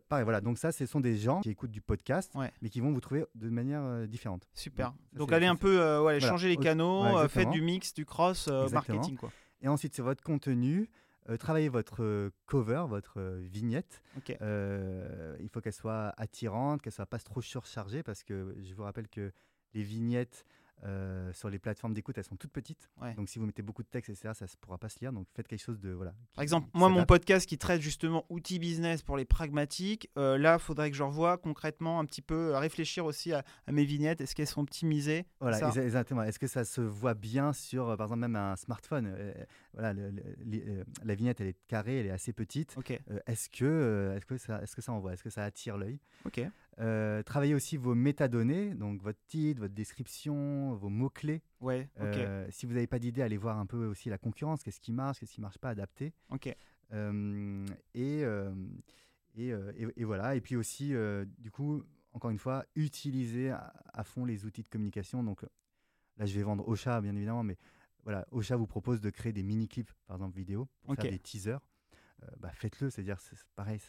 pareil, 0.07 0.23
voilà. 0.23 0.41
Donc 0.41 0.57
ça, 0.57 0.71
ce 0.71 0.85
sont 0.85 0.99
des 0.99 1.17
gens 1.17 1.41
qui 1.41 1.49
écoutent 1.49 1.71
du 1.71 1.81
podcast, 1.81 2.33
mais 2.61 2.69
qui 2.69 2.79
vont 2.79 2.91
vous 2.91 3.01
trouver 3.01 3.25
de 3.35 3.49
manière 3.49 4.07
différente. 4.07 4.47
Super. 4.53 4.93
Donc, 5.13 5.31
allez 5.31 5.47
un 5.47 5.55
peu, 5.55 5.99
ouais, 5.99 6.19
changer 6.19 6.49
les 6.49 6.57
canaux, 6.57 7.27
faites 7.27 7.49
du 7.49 7.61
mix, 7.61 7.93
du 7.93 8.05
cross 8.05 8.47
marketing, 8.47 9.17
quoi. 9.17 9.31
Et 9.61 9.67
ensuite, 9.67 9.95
c'est 9.95 10.01
votre 10.01 10.23
contenu. 10.23 10.89
Euh, 11.29 11.37
travaillez 11.37 11.69
votre 11.69 12.03
euh, 12.03 12.29
cover, 12.45 12.85
votre 12.87 13.19
euh, 13.19 13.39
vignette. 13.41 14.01
il 14.29 15.49
faut 15.51 15.61
qu'elle 15.61 15.73
soit 15.73 16.13
attirante, 16.17 16.81
qu'elle 16.81 16.93
soit 16.93 17.05
pas 17.05 17.19
trop 17.19 17.41
surchargée 17.41 18.03
parce 18.03 18.23
que 18.23 18.55
je 18.61 18.73
vous 18.73 18.83
rappelle 18.83 19.07
que 19.07 19.31
les 19.73 19.83
vignettes 19.83 20.45
sur 21.33 21.49
les 21.49 21.57
plateformes 21.57 21.95
d'écoute, 21.95 22.15
elles 22.19 22.25
sont 22.25 22.35
toutes 22.35 22.51
petites. 22.51 22.91
Donc 23.17 23.27
si 23.27 23.39
vous 23.39 23.47
mettez 23.47 23.63
beaucoup 23.63 23.81
de 23.81 23.87
texte, 23.87 24.11
etc., 24.11 24.33
ça 24.35 24.45
ne 24.45 24.49
pourra 24.61 24.77
pas 24.77 24.87
se 24.87 24.99
lire. 24.99 25.11
Donc 25.11 25.25
faites 25.33 25.47
quelque 25.47 25.63
chose 25.63 25.79
de 25.79 25.89
voilà. 25.89 26.13
Par 26.35 26.43
exemple, 26.43 26.69
moi, 26.75 26.89
mon 26.89 27.05
podcast 27.05 27.49
qui 27.49 27.57
traite 27.57 27.81
justement 27.81 28.23
outils 28.29 28.59
business 28.59 29.01
pour 29.01 29.17
les 29.17 29.25
pragmatiques, 29.25 30.11
là, 30.15 30.57
il 30.57 30.59
faudrait 30.59 30.91
que 30.91 30.97
je 30.97 31.01
revoie 31.01 31.39
concrètement 31.39 31.99
un 31.99 32.05
petit 32.05 32.21
peu, 32.21 32.55
réfléchir 32.55 33.03
aussi 33.05 33.33
à, 33.33 33.43
mes 33.71 33.83
vignettes. 33.83 34.21
Est-ce 34.21 34.35
qu'elles 34.35 34.45
sont 34.45 34.61
optimisées? 34.61 35.25
Voilà, 35.39 35.57
exactement. 35.75 36.21
Est-ce 36.21 36.37
que 36.37 36.47
ça 36.47 36.65
se 36.65 36.81
voit 36.81 37.15
bien 37.15 37.51
sur, 37.51 37.97
par 37.97 38.05
exemple, 38.05 38.21
même 38.21 38.35
un 38.35 38.55
smartphone? 38.55 39.11
Voilà, 39.75 39.93
la 41.03 41.15
vignette, 41.15 41.41
elle 41.41 41.47
est 41.47 41.67
carrée, 41.67 41.99
elle 41.99 42.05
est 42.05 42.11
assez 42.11 42.33
petite. 42.33 42.75
est-ce 43.27 43.49
que, 43.49 44.13
est-ce 44.15 44.25
que 44.25 44.37
ça, 44.37 44.61
est-ce 44.61 44.75
que 44.75 44.81
ça 44.81 44.93
envoie? 44.93 45.13
Est-ce 45.13 45.23
que 45.23 45.29
ça 45.29 45.43
attire 45.43 45.77
l'œil? 45.77 45.99
Ok. 46.25 46.41
Euh, 46.79 47.23
travaillez 47.23 47.55
aussi 47.55 47.77
vos 47.77 47.95
métadonnées, 47.95 48.73
donc 48.73 49.01
votre 49.01 49.19
titre, 49.27 49.61
votre 49.61 49.73
description, 49.73 50.75
vos 50.75 50.89
mots-clés. 50.89 51.41
Ouais, 51.61 51.89
euh, 51.99 52.45
si 52.49 52.65
vous 52.65 52.73
n'avez 52.73 52.87
pas 52.87 52.99
d'idée, 52.99 53.21
allez 53.21 53.37
voir 53.37 53.59
un 53.59 53.65
peu 53.65 53.85
aussi 53.85 54.09
la 54.09 54.17
concurrence, 54.17 54.61
qu'est-ce 54.63 54.81
qui 54.81 54.91
marche, 54.91 55.19
qu'est-ce 55.19 55.33
qui 55.33 55.41
ne 55.41 55.45
marche 55.45 55.57
pas, 55.57 55.69
adapter. 55.69 56.13
Ok. 56.31 56.53
Euh, 56.93 57.65
et, 57.93 58.23
et, 59.37 59.53
et, 59.95 60.03
voilà. 60.03 60.35
Et 60.35 60.41
puis 60.41 60.55
aussi, 60.55 60.93
du 61.37 61.51
coup, 61.51 61.83
encore 62.13 62.31
une 62.31 62.39
fois, 62.39 62.65
utilisez 62.75 63.51
à, 63.51 64.03
fond 64.03 64.25
les 64.25 64.45
outils 64.45 64.63
de 64.63 64.69
communication. 64.69 65.23
Donc 65.23 65.43
là, 66.17 66.25
je 66.25 66.35
vais 66.35 66.43
vendre 66.43 66.67
Ocha, 66.67 66.99
bien 67.01 67.15
évidemment, 67.15 67.43
mais 67.43 67.57
voilà, 68.05 68.25
Ocha 68.31 68.55
vous 68.55 68.67
propose 68.67 69.01
de 69.01 69.09
créer 69.09 69.33
des 69.33 69.43
mini-clips, 69.43 69.91
par 70.07 70.15
exemple 70.15 70.37
vidéo, 70.37 70.69
pour 70.83 70.95
faire 70.95 71.11
des 71.11 71.19
teasers. 71.19 71.59
bah, 72.37 72.51
faites-le, 72.53 72.89
c'est-à-dire, 72.89 73.19
c'est 73.19 73.37
pareil, 73.55 73.79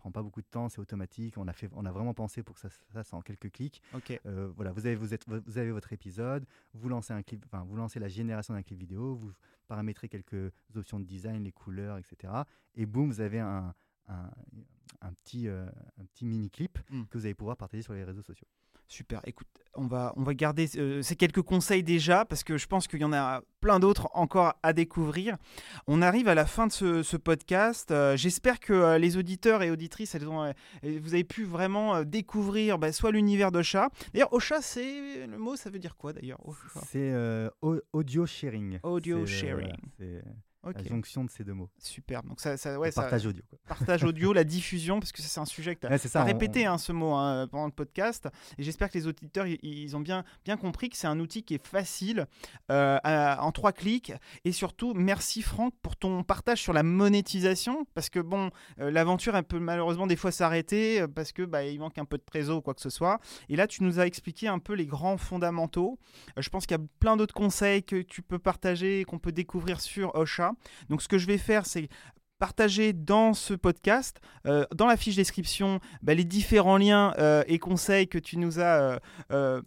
prend 0.00 0.10
pas 0.10 0.22
beaucoup 0.22 0.40
de 0.40 0.46
temps, 0.46 0.68
c'est 0.68 0.80
automatique. 0.80 1.36
On 1.36 1.46
a, 1.46 1.52
fait, 1.52 1.68
on 1.74 1.84
a 1.84 1.92
vraiment 1.92 2.14
pensé 2.14 2.42
pour 2.42 2.54
que 2.54 2.60
ça 2.60 2.70
se 2.70 2.78
fasse 2.90 3.12
en 3.12 3.20
quelques 3.20 3.52
clics. 3.52 3.82
Euh, 4.26 4.50
voilà, 4.56 4.72
vous 4.72 4.86
avez, 4.86 4.96
vous, 4.96 5.12
êtes, 5.12 5.28
vous 5.28 5.58
avez 5.58 5.70
votre 5.70 5.92
épisode, 5.92 6.46
vous 6.72 6.88
lancez, 6.88 7.12
un 7.12 7.22
clip, 7.22 7.44
vous 7.66 7.76
lancez 7.76 8.00
la 8.00 8.08
génération 8.08 8.54
d'un 8.54 8.62
clip 8.62 8.78
vidéo, 8.78 9.14
vous 9.14 9.32
paramétrez 9.68 10.08
quelques 10.08 10.52
options 10.74 10.98
de 10.98 11.04
design, 11.04 11.44
les 11.44 11.52
couleurs, 11.52 11.98
etc. 11.98 12.32
Et 12.74 12.86
boum, 12.86 13.08
vous 13.08 13.20
avez 13.20 13.40
un, 13.40 13.74
un, 14.08 14.30
un 15.02 15.12
petit, 15.12 15.48
euh, 15.48 15.66
un 15.98 16.04
petit 16.06 16.24
mini-clip 16.24 16.78
hmm. 16.90 17.04
que 17.04 17.18
vous 17.18 17.26
allez 17.26 17.34
pouvoir 17.34 17.58
partager 17.58 17.82
sur 17.82 17.92
les 17.92 18.04
réseaux 18.04 18.22
sociaux. 18.22 18.48
Super. 18.90 19.20
Écoute, 19.24 19.46
on 19.76 19.86
va, 19.86 20.12
on 20.16 20.24
va 20.24 20.34
garder 20.34 20.68
euh, 20.74 21.00
ces 21.00 21.14
quelques 21.14 21.42
conseils 21.42 21.84
déjà 21.84 22.24
parce 22.24 22.42
que 22.42 22.58
je 22.58 22.66
pense 22.66 22.88
qu'il 22.88 23.00
y 23.00 23.04
en 23.04 23.12
a 23.12 23.40
plein 23.60 23.78
d'autres 23.78 24.08
encore 24.14 24.54
à 24.64 24.72
découvrir. 24.72 25.36
On 25.86 26.02
arrive 26.02 26.26
à 26.26 26.34
la 26.34 26.44
fin 26.44 26.66
de 26.66 26.72
ce, 26.72 27.16
podcast. 27.16 27.92
Euh, 27.92 28.16
j'espère 28.16 28.58
que 28.58 28.72
euh, 28.72 28.98
les 28.98 29.16
auditeurs 29.16 29.62
et 29.62 29.70
auditrices, 29.70 30.16
elles 30.16 30.26
ont, 30.26 30.52
vous 30.82 31.14
avez 31.14 31.22
pu 31.22 31.44
vraiment 31.44 32.02
découvrir 32.02 32.80
bah, 32.80 32.90
soit 32.90 33.12
l'univers 33.12 33.52
d'Ocha. 33.52 33.90
D'ailleurs, 34.12 34.32
Ocha, 34.32 34.60
c'est 34.60 35.24
le 35.24 35.38
mot, 35.38 35.54
ça 35.54 35.70
veut 35.70 35.78
dire 35.78 35.96
quoi 35.96 36.12
d'ailleurs? 36.12 36.40
C'est 36.88 37.14
audio 37.92 38.26
sharing. 38.26 38.80
Audio 38.82 39.24
sharing. 39.24 39.76
La 40.62 40.84
jonction 40.84 41.24
de 41.24 41.30
ces 41.30 41.42
deux 41.42 41.54
mots. 41.54 41.70
Super. 41.78 42.22
Donc 42.22 42.38
ça, 42.38 42.58
ça, 42.58 42.78
ouais, 42.78 42.92
partage 42.92 43.24
audio. 43.24 43.42
Partage 43.66 44.04
audio, 44.04 44.34
la 44.34 44.44
diffusion, 44.44 45.00
parce 45.00 45.10
que 45.10 45.22
c'est 45.22 45.40
un 45.40 45.46
sujet 45.46 45.74
que 45.74 45.86
tu 45.86 46.16
as, 46.18 46.24
répété 46.24 46.66
hein, 46.66 46.76
ce 46.76 46.92
mot 46.92 47.14
hein, 47.14 47.48
pendant 47.50 47.64
le 47.64 47.72
podcast. 47.72 48.28
Et 48.58 48.62
j'espère 48.62 48.90
que 48.90 48.98
les 48.98 49.06
auditeurs, 49.06 49.46
ils 49.46 49.96
ont 49.96 50.00
bien, 50.00 50.22
bien 50.44 50.58
compris 50.58 50.90
que 50.90 50.98
c'est 50.98 51.06
un 51.06 51.18
outil 51.18 51.44
qui 51.44 51.54
est 51.54 51.66
facile, 51.66 52.26
euh, 52.70 52.98
en 53.04 53.52
trois 53.52 53.72
clics. 53.72 54.12
Et 54.44 54.52
surtout, 54.52 54.92
merci 54.92 55.40
Franck 55.40 55.72
pour 55.80 55.96
ton 55.96 56.22
partage 56.24 56.60
sur 56.60 56.74
la 56.74 56.82
monétisation, 56.82 57.86
parce 57.94 58.10
que 58.10 58.20
bon, 58.20 58.50
euh, 58.80 58.90
l'aventure, 58.90 59.36
elle 59.36 59.44
peut 59.44 59.60
malheureusement 59.60 60.06
des 60.06 60.16
fois 60.16 60.30
s'arrêter, 60.30 61.00
euh, 61.00 61.08
parce 61.08 61.32
que 61.32 61.42
bah, 61.42 61.64
il 61.64 61.80
manque 61.80 61.96
un 61.96 62.04
peu 62.04 62.18
de 62.18 62.24
trésor 62.24 62.58
ou 62.58 62.60
quoi 62.60 62.74
que 62.74 62.82
ce 62.82 62.90
soit. 62.90 63.18
Et 63.48 63.56
là, 63.56 63.66
tu 63.66 63.82
nous 63.82 63.98
as 63.98 64.06
expliqué 64.06 64.46
un 64.46 64.58
peu 64.58 64.74
les 64.74 64.86
grands 64.86 65.16
fondamentaux. 65.16 65.98
je 66.36 66.48
pense 66.50 66.66
qu'il 66.66 66.76
y 66.76 66.80
a 66.80 66.84
plein 66.98 67.16
d'autres 67.16 67.34
conseils 67.34 67.82
que 67.82 68.02
tu 68.02 68.20
peux 68.20 68.38
partager, 68.38 69.04
qu'on 69.04 69.18
peut 69.18 69.32
découvrir 69.32 69.80
sur 69.80 70.14
Ocha. 70.14 70.50
Donc 70.88 71.02
ce 71.02 71.08
que 71.08 71.18
je 71.18 71.26
vais 71.26 71.38
faire, 71.38 71.66
c'est 71.66 71.88
partager 72.40 72.92
dans 72.92 73.34
ce 73.34 73.54
podcast, 73.54 74.20
euh, 74.46 74.64
dans 74.74 74.86
la 74.86 74.96
fiche 74.96 75.14
description, 75.14 75.78
bah, 76.02 76.14
les 76.14 76.24
différents 76.24 76.78
liens 76.78 77.14
euh, 77.18 77.44
et 77.46 77.58
conseils 77.58 78.08
que 78.08 78.18
tu 78.18 78.38
nous 78.38 78.58
as 78.58 78.98
euh, 79.30 79.62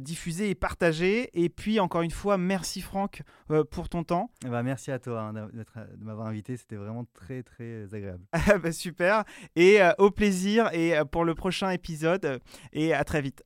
diffusés 0.00 0.50
et 0.50 0.56
partagés. 0.56 1.30
Et 1.40 1.48
puis, 1.48 1.78
encore 1.78 2.02
une 2.02 2.10
fois, 2.10 2.36
merci 2.36 2.80
Franck 2.80 3.22
pour 3.70 3.88
ton 3.88 4.02
temps. 4.02 4.30
Eh 4.44 4.48
ben, 4.48 4.64
merci 4.64 4.90
à 4.90 4.98
toi 4.98 5.20
hein, 5.20 5.32
de 5.32 6.04
m'avoir 6.04 6.26
invité, 6.26 6.56
c'était 6.56 6.74
vraiment 6.74 7.06
très 7.14 7.44
très 7.44 7.94
agréable. 7.94 8.24
Bah, 8.60 8.72
super, 8.72 9.22
et 9.54 9.78
au 9.98 10.10
plaisir 10.10 10.68
et 10.72 10.94
pour 11.12 11.24
le 11.24 11.36
prochain 11.36 11.70
épisode, 11.70 12.40
et 12.72 12.92
à 12.92 13.04
très 13.04 13.22
vite. 13.22 13.44